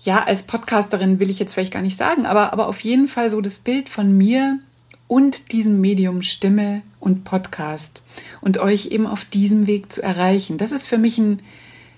ja, 0.00 0.24
als 0.24 0.42
Podcasterin 0.42 1.20
will 1.20 1.30
ich 1.30 1.38
jetzt 1.38 1.54
vielleicht 1.54 1.72
gar 1.72 1.82
nicht 1.82 1.96
sagen, 1.96 2.26
aber, 2.26 2.52
aber 2.52 2.68
auf 2.68 2.80
jeden 2.80 3.08
Fall 3.08 3.30
so 3.30 3.40
das 3.40 3.58
Bild 3.58 3.88
von 3.88 4.16
mir 4.16 4.58
und 5.06 5.52
diesem 5.52 5.80
Medium 5.80 6.22
Stimme 6.22 6.82
und 7.00 7.24
Podcast 7.24 8.04
und 8.42 8.58
euch 8.58 8.86
eben 8.86 9.06
auf 9.06 9.24
diesem 9.24 9.66
Weg 9.66 9.90
zu 9.90 10.02
erreichen. 10.02 10.58
Das 10.58 10.70
ist 10.70 10.86
für 10.86 10.98
mich 10.98 11.16
ein 11.16 11.38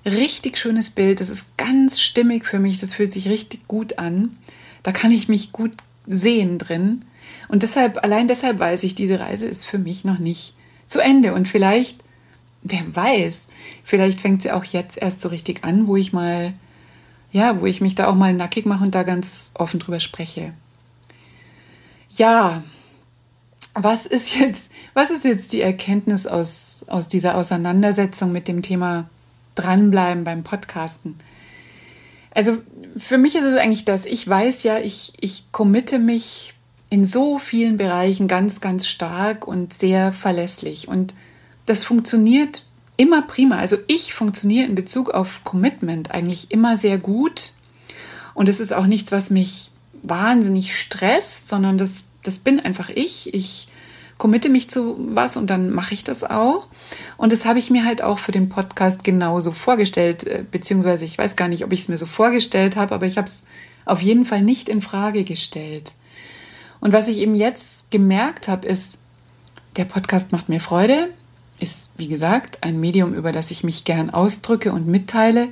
richtig 0.05 0.57
schönes 0.57 0.91
Bild. 0.91 1.21
Das 1.21 1.29
ist 1.29 1.57
ganz 1.57 2.01
stimmig 2.01 2.47
für 2.47 2.61
mich. 2.61 2.79
Das 2.79 2.95
fühlt 2.95 3.13
sich 3.13 3.29
richtig 3.29 3.67
gut 3.67 3.99
an. 3.99 4.37
Da 4.85 4.93
kann 4.93 5.11
ich 5.11 5.29
mich 5.29 5.51
gut 5.51 5.73
sehen 6.07 6.59
drin. 6.59 7.01
Und 7.49 7.65
deshalb, 7.65 8.05
allein 8.05 8.29
deshalb 8.29 8.61
weiß 8.61 8.85
ich, 8.85 8.95
diese 8.95 9.19
Reise 9.19 9.47
ist 9.47 9.67
für 9.67 9.79
mich 9.79 10.05
noch 10.05 10.19
nicht 10.19 10.55
zu 10.87 11.01
Ende. 11.01 11.35
Und 11.35 11.49
vielleicht, 11.49 11.97
wer 12.63 12.95
weiß, 12.95 13.49
vielleicht 13.85 14.21
fängt 14.21 14.43
sie 14.43 14.53
auch 14.53 14.65
jetzt 14.65 14.99
erst 14.99 15.21
so 15.21 15.29
richtig 15.29 15.65
an, 15.65 15.87
wo 15.87 15.97
ich 15.97 16.13
mal, 16.13 16.53
ja, 17.33 17.61
wo 17.61 17.67
ich 17.67 17.81
mich 17.81 17.95
da 17.95 18.07
auch 18.07 18.15
mal 18.15 18.35
nackig 18.35 18.67
mache 18.67 18.85
und 18.85 18.95
da 18.95 19.03
ganz 19.03 19.53
offen 19.55 19.81
drüber 19.81 20.01
spreche. 20.01 20.53
Ja, 22.17 22.63
was 23.75 24.07
ist 24.07 24.37
jetzt, 24.37 24.73
was 24.95 25.11
ist 25.11 25.25
jetzt 25.25 25.53
die 25.53 25.61
Erkenntnis 25.61 26.27
aus, 26.27 26.85
aus 26.89 27.09
dieser 27.09 27.37
Auseinandersetzung 27.37 28.33
mit 28.33 28.49
dem 28.49 28.63
Thema 28.63 29.09
dranbleiben 29.55 30.25
beim 30.25 30.43
Podcasten? 30.43 31.17
Also 32.33 32.59
für 32.97 33.19
mich 33.19 33.35
ist 33.35 33.45
es 33.45 33.57
eigentlich 33.57 33.85
das, 33.85 34.05
ich 34.05 34.27
weiß 34.27 34.63
ja, 34.65 34.79
ich, 34.79 35.15
ich 35.21 35.51
committe 35.53 35.99
mich 35.99 36.55
in 36.91 37.05
so 37.05 37.39
vielen 37.39 37.77
Bereichen 37.77 38.29
ganz, 38.29 38.61
ganz 38.61 38.89
stark 38.89 39.47
und 39.47 39.73
sehr 39.73 40.13
verlässlich. 40.13 40.89
Und 40.89 41.15
das 41.71 41.85
funktioniert 41.85 42.65
immer 42.97 43.23
prima. 43.23 43.59
Also 43.59 43.77
ich 43.87 44.13
funktioniere 44.13 44.67
in 44.67 44.75
Bezug 44.75 45.11
auf 45.11 45.43
Commitment 45.45 46.11
eigentlich 46.11 46.51
immer 46.51 46.77
sehr 46.77 46.99
gut. 46.99 47.55
Und 48.35 48.49
es 48.49 48.61
ist 48.61 48.73
auch 48.73 48.87
nichts, 48.87 49.13
was 49.13 49.31
mich 49.31 49.71
wahnsinnig 50.03 50.79
stresst, 50.79 51.49
sondern 51.49 51.79
das 51.79 52.11
das 52.23 52.39
bin 52.39 52.61
einfach 52.61 52.91
ich. 52.91 53.33
Ich 53.35 53.69
committe 54.19 54.51
mich 54.51 54.69
zu 54.69 54.97
was 55.15 55.37
und 55.37 55.49
dann 55.49 55.71
mache 55.71 55.95
ich 55.95 56.05
das 56.05 56.25
auch. 56.25 56.69
Und 57.17 57.33
das 57.33 57.45
habe 57.45 57.59
ich 57.59 57.71
mir 57.71 57.85
halt 57.85 58.03
auch 58.03 58.19
für 58.19 58.33
den 58.33 58.49
Podcast 58.49 59.03
genauso 59.05 59.53
vorgestellt, 59.53 60.27
äh, 60.27 60.45
beziehungsweise 60.49 61.05
ich 61.05 61.17
weiß 61.17 61.37
gar 61.37 61.49
nicht, 61.49 61.65
ob 61.65 61.73
ich 61.73 61.81
es 61.81 61.89
mir 61.89 61.97
so 61.97 62.07
vorgestellt 62.07 62.77
habe, 62.77 62.95
aber 62.95 63.07
ich 63.07 63.17
habe 63.17 63.27
es 63.27 63.45
auf 63.87 64.03
jeden 64.03 64.25
Fall 64.25 64.43
nicht 64.43 64.69
in 64.69 64.83
Frage 64.83 65.25
gestellt. 65.25 65.93
Und 66.81 66.93
was 66.93 67.09
ich 67.09 67.19
eben 67.19 67.35
jetzt 67.35 67.91
gemerkt 67.91 68.49
habe, 68.49 68.67
ist, 68.67 68.99
der 69.77 69.85
Podcast 69.85 70.33
macht 70.33 70.49
mir 70.49 70.61
Freude, 70.61 71.09
ist 71.61 71.93
wie 71.97 72.09
gesagt 72.09 72.63
ein 72.63 72.81
Medium, 72.81 73.15
über 73.15 73.33
das 73.33 73.51
ich 73.51 73.65
mich 73.65 73.85
gern 73.85 74.11
ausdrücke 74.11 74.73
und 74.73 74.87
mitteile. 74.87 75.49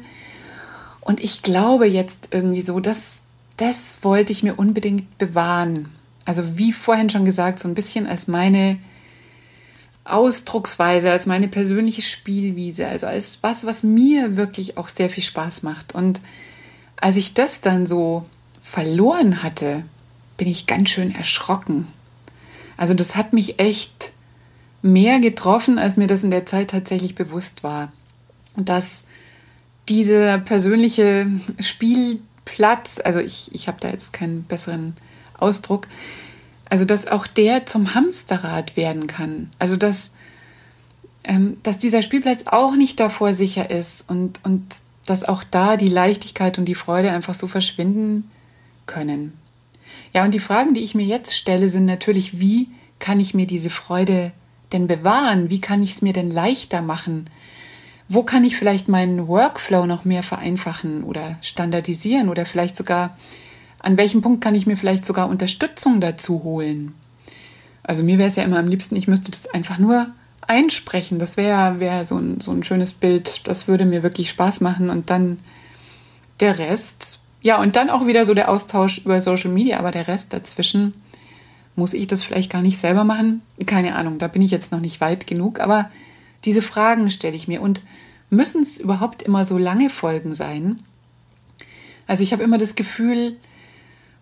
Und 1.01 1.21
ich 1.21 1.42
glaube 1.42 1.87
jetzt 1.87 2.29
irgendwie 2.33 2.61
so, 2.61 2.81
dass 2.81 3.23
das 3.57 4.05
wollte 4.05 4.33
ich 4.33 4.42
mir 4.42 4.55
unbedingt 4.55 5.18
bewahren. 5.18 5.90
Also 6.25 6.59
wie 6.59 6.73
vorhin 6.73 7.11
schon 7.11 7.25
gesagt, 7.25 7.59
so 7.59 7.68
ein 7.68 7.75
bisschen 7.75 8.07
als 8.07 8.29
meine 8.29 8.79
Ausdrucksweise, 10.05 11.11
als 11.11 11.27
meine 11.27 11.49
persönliche 11.49 12.03
Spielwiese, 12.03 12.88
also 12.88 13.07
als 13.07 13.42
was, 13.42 13.66
was 13.66 13.83
mir 13.83 14.37
wirklich 14.37 14.77
auch 14.77 14.88
sehr 14.88 15.11
viel 15.11 15.23
Spaß 15.23 15.62
macht. 15.62 15.94
Und 15.94 16.21
als 16.97 17.16
ich 17.16 17.35
das 17.35 17.61
dann 17.61 17.87
so 17.87 18.25
verloren 18.62 19.42
hatte, 19.42 19.85
bin 20.37 20.49
ich 20.49 20.66
ganz 20.66 20.90
schön 20.90 21.14
erschrocken. 21.14 21.88
Also 22.77 22.94
das 22.94 23.16
hat 23.16 23.33
mich 23.33 23.59
echt 23.59 24.12
mehr 24.83 25.21
getroffen, 25.21 25.79
als 25.79 25.97
mir 25.97 26.07
das 26.07 26.23
in 26.23 26.31
der 26.31 26.47
Zeit 26.47 26.71
tatsächlich 26.71 27.14
bewusst 27.14 27.62
war. 27.62 27.93
Dass 28.57 29.05
dieser 29.88 30.38
persönliche 30.38 31.27
Spielplatz, 31.61 33.01
also 33.03 33.21
ich, 33.21 33.55
ich 33.55 33.69
habe 33.69 33.79
da 33.81 33.88
jetzt 33.88 34.12
keinen 34.12 34.45
besseren 34.45 34.95
Ausdruck. 35.38 35.88
Also, 36.69 36.85
dass 36.85 37.07
auch 37.07 37.27
der 37.27 37.67
zum 37.67 37.95
Hamsterrad 37.95 38.77
werden 38.77 39.07
kann. 39.07 39.51
Also, 39.59 39.77
dass, 39.77 40.12
ähm, 41.25 41.57
dass 41.62 41.79
dieser 41.79 42.03
Spielplatz 42.03 42.45
auch 42.47 42.77
nicht 42.77 43.01
davor 43.01 43.33
sicher 43.33 43.71
ist 43.71 44.09
und, 44.11 44.41
und 44.45 44.62
dass 45.07 45.25
auch 45.25 45.43
da 45.45 45.79
die 45.79 45.88
Leichtigkeit 45.88 46.59
und 46.59 46.67
die 46.67 46.75
Freude 46.75 47.11
einfach 47.11 47.35
so 47.35 47.49
verschwinden 47.49 48.31
können. 48.85 49.33
Ja, 50.12 50.25
und 50.25 50.35
die 50.35 50.41
Fragen, 50.41 50.75
die 50.75 50.83
ich 50.83 50.95
mir 50.95 51.07
jetzt 51.07 51.35
stelle, 51.35 51.69
sind 51.69 51.87
natürlich, 51.87 52.38
wie 52.38 52.69
kann 52.99 53.21
ich 53.21 53.33
mir 53.33 53.47
diese 53.47 53.71
Freude 53.71 54.33
denn 54.72 54.87
bewahren? 54.87 55.50
Wie 55.50 55.61
kann 55.61 55.83
ich 55.83 55.92
es 55.92 56.02
mir 56.02 56.12
denn 56.12 56.31
leichter 56.31 56.83
machen? 56.83 57.28
Wo 58.09 58.22
kann 58.22 58.44
ich 58.44 58.57
vielleicht 58.57 58.88
meinen 58.88 59.28
Workflow 59.28 59.87
noch 59.87 60.04
mehr 60.04 60.22
vereinfachen 60.22 61.04
oder 61.04 61.37
standardisieren 61.42 62.28
oder 62.28 62.46
vielleicht 62.46 62.76
sogar 62.76 63.16
an 63.81 63.96
welchem 63.96 64.22
Punkt 64.22 64.42
kann 64.42 64.54
ich 64.54 64.66
mir 64.66 64.76
vielleicht 64.76 65.07
sogar 65.07 65.28
Unterstützung 65.28 66.00
dazu 66.00 66.42
holen? 66.42 66.94
Also 67.83 68.02
mir 68.02 68.18
wäre 68.18 68.28
es 68.28 68.37
ja 68.37 68.42
immer 68.42 68.59
am 68.59 68.66
liebsten, 68.66 68.96
ich 68.96 69.09
müsste 69.09 69.31
das 69.31 69.48
einfach 69.48 69.78
nur 69.78 70.09
einsprechen. 70.48 71.18
Das 71.18 71.37
wäre 71.37 71.78
wär 71.78 72.04
so, 72.04 72.16
ein, 72.16 72.40
so 72.40 72.50
ein 72.50 72.64
schönes 72.64 72.94
Bild. 72.94 73.46
Das 73.46 73.68
würde 73.68 73.85
mir 73.85 74.02
wirklich 74.02 74.31
Spaß 74.31 74.61
machen. 74.61 74.90
Und 74.90 75.11
dann 75.11 75.38
der 76.40 76.59
Rest, 76.59 77.20
ja, 77.42 77.61
und 77.61 77.76
dann 77.76 77.90
auch 77.90 78.07
wieder 78.07 78.24
so 78.24 78.35
der 78.35 78.48
Austausch 78.48 78.98
über 78.98 79.20
Social 79.20 79.50
Media, 79.50 79.78
aber 79.78 79.90
der 79.90 80.09
Rest 80.09 80.33
dazwischen, 80.33 80.94
muss 81.79 81.95
ich 81.95 82.09
das 82.09 82.23
vielleicht 82.23 82.51
gar 82.51 82.61
nicht 82.61 82.79
selber 82.79 83.05
machen? 83.05 83.41
Keine 83.64 83.95
Ahnung, 83.95 84.19
da 84.19 84.29
bin 84.29 84.43
ich 84.43 84.51
jetzt 84.51 84.73
noch 84.73 84.81
nicht 84.81 85.01
weit 85.01 85.27
genug, 85.27 85.61
aber 85.61 85.91
diese 86.45 86.61
Fragen 86.61 87.11
stelle 87.11 87.37
ich 87.37 87.49
mir. 87.49 87.62
Und 87.62 87.83
müssen 88.31 88.62
es 88.62 88.79
überhaupt 88.79 89.23
immer 89.23 89.45
so 89.45 89.57
lange 89.57 89.88
Folgen 89.88 90.35
sein? 90.35 90.81
Also 92.07 92.23
ich 92.23 92.33
habe 92.33 92.43
immer 92.43 92.59
das 92.59 92.75
Gefühl, 92.75 93.37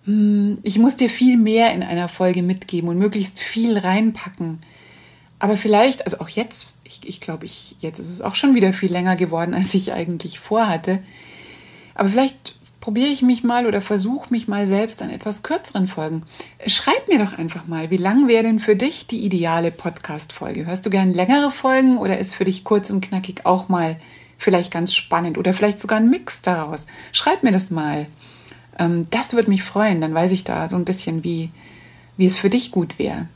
hm, 0.04 0.58
ich 0.62 0.78
muss 0.78 0.96
dir 0.96 1.08
viel 1.08 1.36
mehr 1.36 1.72
in 1.72 1.82
einer 1.82 2.08
Folge 2.08 2.42
mitgeben 2.42 2.88
und 2.88 2.98
möglichst 2.98 3.40
viel 3.40 3.78
reinpacken. 3.78 4.60
Aber 5.38 5.56
vielleicht, 5.56 6.04
also 6.04 6.20
auch 6.20 6.28
jetzt, 6.28 6.74
ich, 6.84 7.00
ich 7.08 7.20
glaube, 7.20 7.46
ich, 7.46 7.76
jetzt 7.80 7.98
ist 7.98 8.10
es 8.10 8.20
auch 8.20 8.34
schon 8.34 8.54
wieder 8.54 8.72
viel 8.72 8.92
länger 8.92 9.16
geworden, 9.16 9.54
als 9.54 9.74
ich 9.74 9.92
eigentlich 9.92 10.38
vorhatte. 10.38 11.02
Aber 11.94 12.10
vielleicht 12.10 12.55
probiere 12.86 13.08
ich 13.08 13.20
mich 13.20 13.42
mal 13.42 13.66
oder 13.66 13.82
versuche 13.82 14.32
mich 14.32 14.46
mal 14.46 14.64
selbst 14.68 15.02
an 15.02 15.10
etwas 15.10 15.42
kürzeren 15.42 15.88
Folgen. 15.88 16.22
Schreib 16.68 17.08
mir 17.08 17.18
doch 17.18 17.36
einfach 17.36 17.66
mal, 17.66 17.90
wie 17.90 17.96
lang 17.96 18.28
wäre 18.28 18.44
denn 18.44 18.60
für 18.60 18.76
dich 18.76 19.08
die 19.08 19.24
ideale 19.24 19.72
Podcast-Folge? 19.72 20.66
Hörst 20.66 20.86
du 20.86 20.90
gern 20.90 21.12
längere 21.12 21.50
Folgen 21.50 21.98
oder 21.98 22.16
ist 22.16 22.36
für 22.36 22.44
dich 22.44 22.62
kurz 22.62 22.88
und 22.90 23.00
knackig 23.00 23.44
auch 23.44 23.68
mal 23.68 23.96
vielleicht 24.38 24.72
ganz 24.72 24.94
spannend 24.94 25.36
oder 25.36 25.52
vielleicht 25.52 25.80
sogar 25.80 25.98
ein 25.98 26.10
Mix 26.10 26.42
daraus? 26.42 26.86
Schreib 27.10 27.42
mir 27.42 27.50
das 27.50 27.72
mal. 27.72 28.06
Ähm, 28.78 29.08
das 29.10 29.34
würde 29.34 29.50
mich 29.50 29.64
freuen, 29.64 30.00
dann 30.00 30.14
weiß 30.14 30.30
ich 30.30 30.44
da 30.44 30.68
so 30.68 30.76
ein 30.76 30.84
bisschen, 30.84 31.24
wie, 31.24 31.50
wie 32.16 32.26
es 32.26 32.38
für 32.38 32.50
dich 32.50 32.70
gut 32.70 33.00
wäre. 33.00 33.26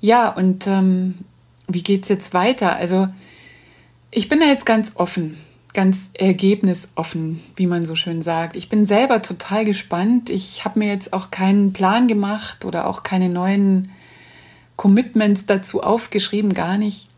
Ja, 0.00 0.30
und 0.30 0.66
ähm, 0.66 1.18
wie 1.68 1.82
geht 1.82 2.04
es 2.04 2.08
jetzt 2.08 2.32
weiter? 2.32 2.76
Also, 2.76 3.08
ich 4.10 4.30
bin 4.30 4.40
da 4.40 4.46
jetzt 4.46 4.64
ganz 4.64 4.92
offen 4.94 5.36
ganz 5.74 6.10
ergebnisoffen, 6.14 7.40
wie 7.56 7.66
man 7.66 7.86
so 7.86 7.94
schön 7.94 8.22
sagt. 8.22 8.56
Ich 8.56 8.68
bin 8.68 8.84
selber 8.84 9.22
total 9.22 9.64
gespannt. 9.64 10.28
Ich 10.28 10.64
habe 10.64 10.78
mir 10.78 10.88
jetzt 10.88 11.12
auch 11.12 11.30
keinen 11.30 11.72
Plan 11.72 12.08
gemacht 12.08 12.64
oder 12.64 12.86
auch 12.86 13.02
keine 13.02 13.28
neuen 13.28 13.90
Commitments 14.76 15.46
dazu 15.46 15.82
aufgeschrieben, 15.82 16.52
gar 16.52 16.76
nicht. 16.76 17.08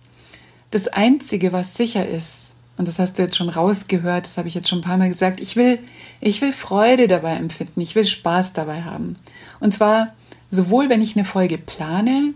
Das 0.70 0.88
Einzige, 0.88 1.52
was 1.52 1.76
sicher 1.76 2.06
ist, 2.06 2.54
und 2.76 2.88
das 2.88 2.98
hast 2.98 3.18
du 3.18 3.22
jetzt 3.22 3.36
schon 3.36 3.48
rausgehört, 3.48 4.26
das 4.26 4.36
habe 4.36 4.48
ich 4.48 4.54
jetzt 4.54 4.68
schon 4.68 4.80
ein 4.80 4.84
paar 4.84 4.96
Mal 4.96 5.08
gesagt, 5.08 5.40
ich 5.40 5.56
will, 5.56 5.78
ich 6.20 6.40
will 6.40 6.52
Freude 6.52 7.06
dabei 7.06 7.36
empfinden, 7.36 7.80
ich 7.80 7.94
will 7.94 8.04
Spaß 8.04 8.52
dabei 8.52 8.82
haben. 8.82 9.16
Und 9.60 9.72
zwar 9.72 10.14
sowohl, 10.50 10.88
wenn 10.88 11.02
ich 11.02 11.16
eine 11.16 11.24
Folge 11.24 11.58
plane, 11.58 12.34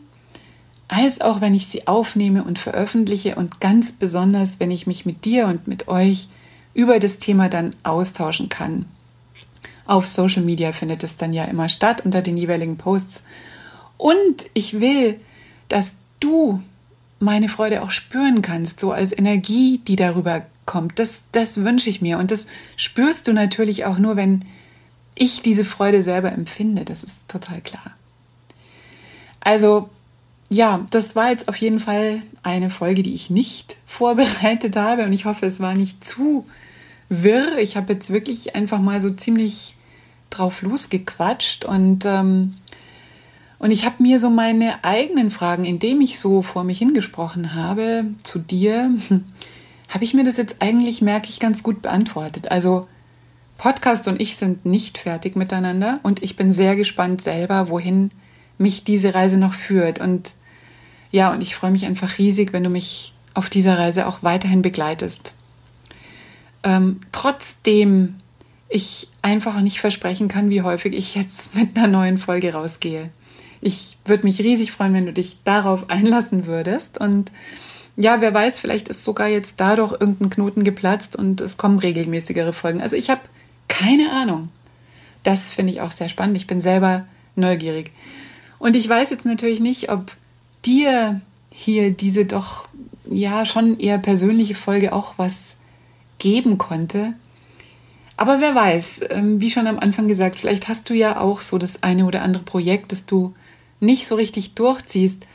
als 0.89 1.21
auch 1.21 1.41
wenn 1.43 1.55
ich 1.55 1.67
sie 1.67 1.87
aufnehme 1.87 2.43
und 2.43 2.59
veröffentliche 2.59 3.37
und 3.37 3.61
ganz 3.61 3.93
besonders, 3.93 4.59
wenn 4.59 4.71
ich 4.71 4.87
mich 4.87 5.05
mit 5.05 5.25
dir 5.27 5.47
und 5.47 5.69
mit 5.69 5.87
euch 5.87 6.29
über 6.75 6.99
das 6.99 7.19
Thema 7.19 7.49
dann 7.49 7.75
austauschen 7.83 8.49
kann. 8.49 8.87
Auf 9.85 10.07
Social 10.07 10.43
Media 10.43 10.73
findet 10.73 11.05
es 11.05 11.17
dann 11.17 11.33
ja 11.33 11.45
immer 11.45 11.69
statt 11.69 12.05
unter 12.05 12.23
den 12.23 12.37
jeweiligen 12.37 12.77
Posts. 12.77 13.23
Und 13.97 14.47
ich 14.55 14.81
will, 14.81 15.21
dass 15.69 15.97
du 16.21 16.63
meine 17.21 17.49
Freude 17.49 17.83
auch 17.83 17.91
spüren 17.91 18.43
kannst, 18.43 18.81
so 18.81 18.93
als 18.93 19.17
Energie, 19.17 19.81
die 19.87 19.97
darüber 19.97 20.47
kommt. 20.67 20.99
Das, 20.99 21.25
das 21.33 21.65
wünsche 21.65 21.91
ich 21.91 22.01
mir. 22.01 22.19
Und 22.19 22.31
das 22.31 22.47
spürst 22.77 23.27
du 23.29 23.33
natürlich 23.33 23.85
auch 23.85 23.99
nur, 23.99 24.17
wenn 24.17 24.45
ich 25.15 25.43
diese 25.43 25.65
Freude 25.65 26.03
selber 26.03 26.33
empfinde. 26.33 26.85
Das 26.85 27.03
ist 27.03 27.29
total 27.29 27.61
klar. 27.61 27.93
Also 29.41 29.91
ja, 30.51 30.87
das 30.91 31.15
war 31.15 31.31
jetzt 31.31 31.49
auf 31.49 31.57
jeden 31.57 31.79
Fall 31.79 32.23
eine 32.43 32.71
Folge, 32.71 33.03
die 33.03 33.15
ich 33.15 33.31
nicht 33.31 33.77
vorbereitet 33.87 34.77
habe 34.77 35.05
und 35.05 35.13
ich 35.13 35.25
hoffe, 35.25 35.47
es 35.47 35.61
war 35.61 35.75
nicht 35.75 36.05
zu 36.05 36.43
wirr. 37.09 37.59
Ich 37.59 37.77
habe 37.77 37.93
jetzt 37.93 38.11
wirklich 38.11 38.55
einfach 38.55 38.81
mal 38.81 39.01
so 39.03 39.11
ziemlich 39.11 39.75
drauf 40.31 40.63
losgequatscht 40.63 41.65
und, 41.65 42.05
ähm, 42.05 42.55
und 43.59 43.71
ich 43.71 43.85
habe 43.85 44.03
mir 44.03 44.21
so 44.21 44.31
meine 44.31 44.85
eigenen 44.85 45.31
Fragen, 45.31 45.65
indem 45.65 46.01
ich 46.01 46.19
so 46.19 46.43
vor 46.43 46.65
mich 46.65 46.79
hingesprochen 46.79 47.55
habe 47.55 48.05
zu 48.23 48.39
dir, 48.39 48.91
habe 49.89 50.05
ich 50.05 50.15
mir 50.15 50.25
das 50.25 50.37
jetzt 50.37 50.57
eigentlich, 50.61 51.01
merke 51.01 51.29
ich, 51.31 51.41
ganz 51.41 51.63
gut 51.63 51.83
beantwortet. 51.83 52.51
Also 52.51 52.87
Podcast 53.57 54.07
und 54.07 54.21
ich 54.21 54.37
sind 54.37 54.65
nicht 54.65 54.99
fertig 54.99 55.35
miteinander 55.35 55.99
und 56.03 56.23
ich 56.23 56.37
bin 56.37 56.53
sehr 56.53 56.77
gespannt 56.77 57.23
selber, 57.23 57.71
wohin 57.71 58.11
mich 58.59 58.85
diese 58.85 59.15
Reise 59.15 59.39
noch 59.39 59.55
führt. 59.55 60.01
Und 60.01 60.33
ja, 61.11 61.33
und 61.33 61.43
ich 61.43 61.55
freue 61.55 61.71
mich 61.71 61.87
einfach 61.87 62.19
riesig, 62.19 62.53
wenn 62.53 62.65
du 62.65 62.71
mich 62.71 63.15
auf 63.35 63.49
dieser 63.49 63.79
Reise 63.79 64.07
auch 64.07 64.23
weiterhin 64.23 64.63
begleitest. 64.63 65.35
Ähm, 66.63 67.01
trotzdem 67.13 68.17
ich 68.69 69.09
einfach 69.23 69.61
nicht 69.61 69.81
versprechen 69.81 70.29
kann, 70.29 70.51
wie 70.51 70.63
häufig 70.63 70.95
ich 70.95 71.15
jetzt 71.15 71.55
mit 71.55 71.77
einer 71.77 71.89
neuen 71.89 72.19
Folge 72.19 72.53
rausgehe. 72.53 73.11
Ich 73.61 73.99
würde 74.05 74.25
mich 74.25 74.41
riesig 74.41 74.71
freuen, 74.71 74.95
wenn 74.95 75.07
du 75.07 75.13
dich 75.13 75.39
darauf 75.45 75.91
einlassen 75.91 76.47
würdest. 76.47 76.99
Und 76.99 77.33
ja, 77.97 78.21
wer 78.21 78.33
weiß, 78.33 78.59
vielleicht 78.61 78.89
ist 78.89 79.03
sogar 79.03 79.27
jetzt 79.27 79.59
dadurch 79.59 79.93
irgendein 79.93 80.31
Knoten 80.31 80.63
geplatzt 80.63 81.17
und 81.17 81.41
es 81.41 81.57
kommen 81.57 81.81
regelmäßigere 81.81 82.53
Folgen. 82.53 82.81
Also 82.81 82.95
ich 82.95 83.11
habe 83.11 83.23
keine 83.67 84.13
Ahnung. 84.13 84.51
Das 85.25 85.51
finde 85.51 85.73
ich 85.73 85.81
auch 85.81 85.91
sehr 85.91 86.09
spannend. 86.09 86.37
Ich 86.37 86.47
bin 86.47 86.61
selber 86.61 87.07
neugierig. 87.35 87.91
Und 88.61 88.77
ich 88.77 88.89
weiß 88.89 89.11
jetzt 89.11 89.25
natürlich 89.25 89.61
nicht, 89.61 89.91
ob 89.91 90.13
dir 90.65 91.21
hier 91.51 91.91
diese 91.91 92.25
doch 92.25 92.69
ja 93.11 93.45
schon 93.47 93.79
eher 93.79 93.99
persönliche 93.99 94.55
Folge 94.55 94.93
auch 94.93 95.15
was 95.17 95.57
geben 96.19 96.59
konnte. 96.59 97.15
Aber 98.17 98.41
wer 98.41 98.55
weiß, 98.55 99.03
ähm, 99.11 99.41
wie 99.41 99.51
schon 99.51 99.67
am 99.67 99.79
Anfang 99.79 100.09
gesagt, 100.09 100.41
vielleicht 100.41 100.69
hast 100.69 100.91
du 100.91 100.95
ja 100.95 101.21
auch 101.21 101.41
so 101.41 101.59
das 101.59 101.83
eine 101.83 102.05
oder 102.05 102.23
andere 102.23 102.43
Projekt, 102.43 102.93
das 102.93 103.07
du 103.07 103.35
nicht 103.81 104.07
so 104.07 104.17
richtig 104.17 104.55
durchziehst. 104.55 105.27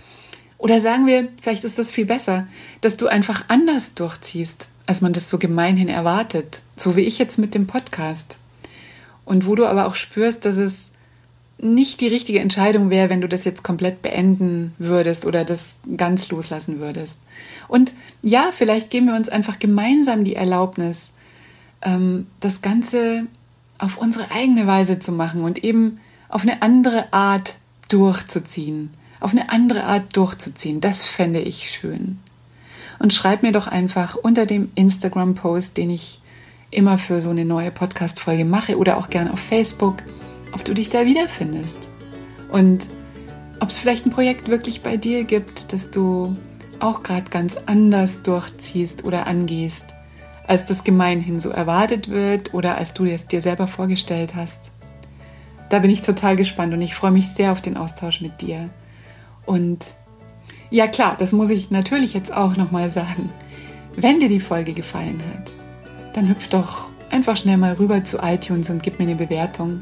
Oder 0.57 0.79
sagen 0.79 1.05
wir, 1.07 1.29
vielleicht 1.41 1.65
ist 1.65 1.77
das 1.77 1.91
viel 1.91 2.05
besser, 2.05 2.47
dass 2.81 2.97
du 2.97 3.07
einfach 3.07 3.45
anders 3.47 3.95
durchziehst, 3.95 4.69
als 4.85 5.01
man 5.01 5.13
das 5.13 5.29
so 5.29 5.37
gemeinhin 5.37 5.89
erwartet. 5.89 6.61
So 6.77 6.95
wie 6.95 7.01
ich 7.01 7.19
jetzt 7.19 7.37
mit 7.37 7.55
dem 7.55 7.67
Podcast. 7.67 8.37
Und 9.25 9.45
wo 9.45 9.55
du 9.55 9.65
aber 9.65 9.85
auch 9.87 9.95
spürst, 9.95 10.45
dass 10.45 10.57
es 10.57 10.92
nicht 11.63 12.01
die 12.01 12.07
richtige 12.07 12.39
Entscheidung 12.39 12.89
wäre, 12.89 13.09
wenn 13.09 13.21
du 13.21 13.27
das 13.27 13.45
jetzt 13.45 13.63
komplett 13.63 14.01
beenden 14.01 14.73
würdest 14.77 15.25
oder 15.25 15.45
das 15.45 15.77
ganz 15.97 16.29
loslassen 16.29 16.79
würdest. 16.79 17.19
Und 17.67 17.93
ja, 18.21 18.51
vielleicht 18.51 18.89
geben 18.89 19.07
wir 19.07 19.15
uns 19.15 19.29
einfach 19.29 19.59
gemeinsam 19.59 20.23
die 20.23 20.35
Erlaubnis, 20.35 21.13
ähm, 21.81 22.27
das 22.39 22.61
Ganze 22.61 23.27
auf 23.79 23.97
unsere 23.97 24.31
eigene 24.31 24.67
Weise 24.67 24.99
zu 24.99 25.11
machen 25.11 25.43
und 25.43 25.63
eben 25.63 25.99
auf 26.29 26.43
eine 26.43 26.61
andere 26.61 27.11
Art 27.11 27.55
durchzuziehen. 27.89 28.91
Auf 29.19 29.31
eine 29.31 29.49
andere 29.49 29.85
Art 29.85 30.15
durchzuziehen. 30.17 30.81
Das 30.81 31.05
fände 31.05 31.39
ich 31.39 31.69
schön. 31.71 32.19
Und 32.99 33.13
schreib 33.13 33.41
mir 33.41 33.51
doch 33.51 33.67
einfach 33.67 34.15
unter 34.15 34.45
dem 34.45 34.71
Instagram-Post, 34.75 35.77
den 35.77 35.89
ich 35.89 36.21
immer 36.71 36.97
für 36.97 37.21
so 37.21 37.29
eine 37.29 37.45
neue 37.45 37.71
Podcast-Folge 37.71 38.45
mache 38.45 38.77
oder 38.77 38.97
auch 38.97 39.09
gerne 39.09 39.31
auf 39.31 39.39
Facebook 39.39 40.03
ob 40.53 40.63
du 40.63 40.73
dich 40.73 40.89
da 40.89 41.05
wiederfindest 41.05 41.89
und 42.49 42.89
ob 43.59 43.69
es 43.69 43.77
vielleicht 43.77 44.05
ein 44.05 44.11
Projekt 44.11 44.47
wirklich 44.47 44.81
bei 44.81 44.97
dir 44.97 45.23
gibt, 45.23 45.73
das 45.73 45.89
du 45.89 46.35
auch 46.79 47.01
gerade 47.03 47.29
ganz 47.29 47.57
anders 47.65 48.21
durchziehst 48.21 49.05
oder 49.05 49.25
angehst, 49.27 49.95
als 50.47 50.65
das 50.65 50.83
gemeinhin 50.83 51.39
so 51.39 51.49
erwartet 51.49 52.09
wird 52.09 52.53
oder 52.53 52.77
als 52.77 52.93
du 52.93 53.05
es 53.05 53.27
dir 53.27 53.41
selber 53.41 53.67
vorgestellt 53.67 54.35
hast. 54.35 54.71
Da 55.69 55.79
bin 55.79 55.89
ich 55.89 56.01
total 56.01 56.35
gespannt 56.35 56.73
und 56.73 56.81
ich 56.81 56.93
freue 56.93 57.11
mich 57.11 57.29
sehr 57.29 57.51
auf 57.51 57.61
den 57.61 57.77
Austausch 57.77 58.21
mit 58.21 58.41
dir. 58.41 58.69
Und 59.45 59.93
ja 60.69 60.87
klar, 60.87 61.15
das 61.17 61.31
muss 61.31 61.49
ich 61.49 61.71
natürlich 61.71 62.13
jetzt 62.13 62.33
auch 62.33 62.57
nochmal 62.57 62.89
sagen. 62.89 63.29
Wenn 63.95 64.19
dir 64.19 64.29
die 64.29 64.39
Folge 64.39 64.73
gefallen 64.73 65.21
hat, 65.33 65.51
dann 66.13 66.27
hüpf 66.27 66.47
doch 66.47 66.89
einfach 67.09 67.37
schnell 67.37 67.57
mal 67.57 67.73
rüber 67.73 68.03
zu 68.03 68.17
iTunes 68.17 68.69
und 68.69 68.83
gib 68.83 68.99
mir 68.99 69.05
eine 69.05 69.15
Bewertung. 69.15 69.81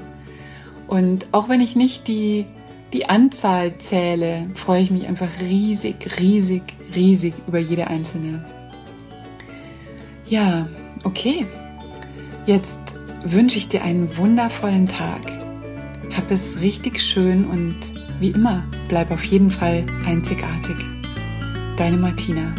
Und 0.92 1.28
auch 1.32 1.48
wenn 1.48 1.62
ich 1.62 1.78
nicht 1.78 2.10
die, 2.10 2.46
die 2.92 3.08
Anzahl 3.08 3.78
zähle, 3.78 4.50
freue 4.56 4.82
ich 4.82 4.92
mich 4.92 5.08
einfach 5.08 5.30
riesig, 5.40 6.20
riesig, 6.20 6.64
riesig 6.94 7.34
über 7.48 7.60
jede 7.60 7.88
einzelne. 7.88 8.44
Ja, 10.26 10.68
okay. 11.06 11.46
Jetzt 12.46 12.82
wünsche 13.24 13.58
ich 13.58 13.70
dir 13.70 13.86
einen 13.86 14.18
wundervollen 14.18 14.86
Tag. 14.86 15.22
Hab 16.14 16.30
es 16.30 16.60
richtig 16.60 17.00
schön 17.00 17.46
und 17.46 17.78
wie 18.20 18.32
immer, 18.32 18.66
bleib 18.90 19.12
auf 19.12 19.24
jeden 19.24 19.50
Fall 19.50 19.86
einzigartig. 20.06 20.76
Deine 21.78 21.96
Martina. 21.96 22.54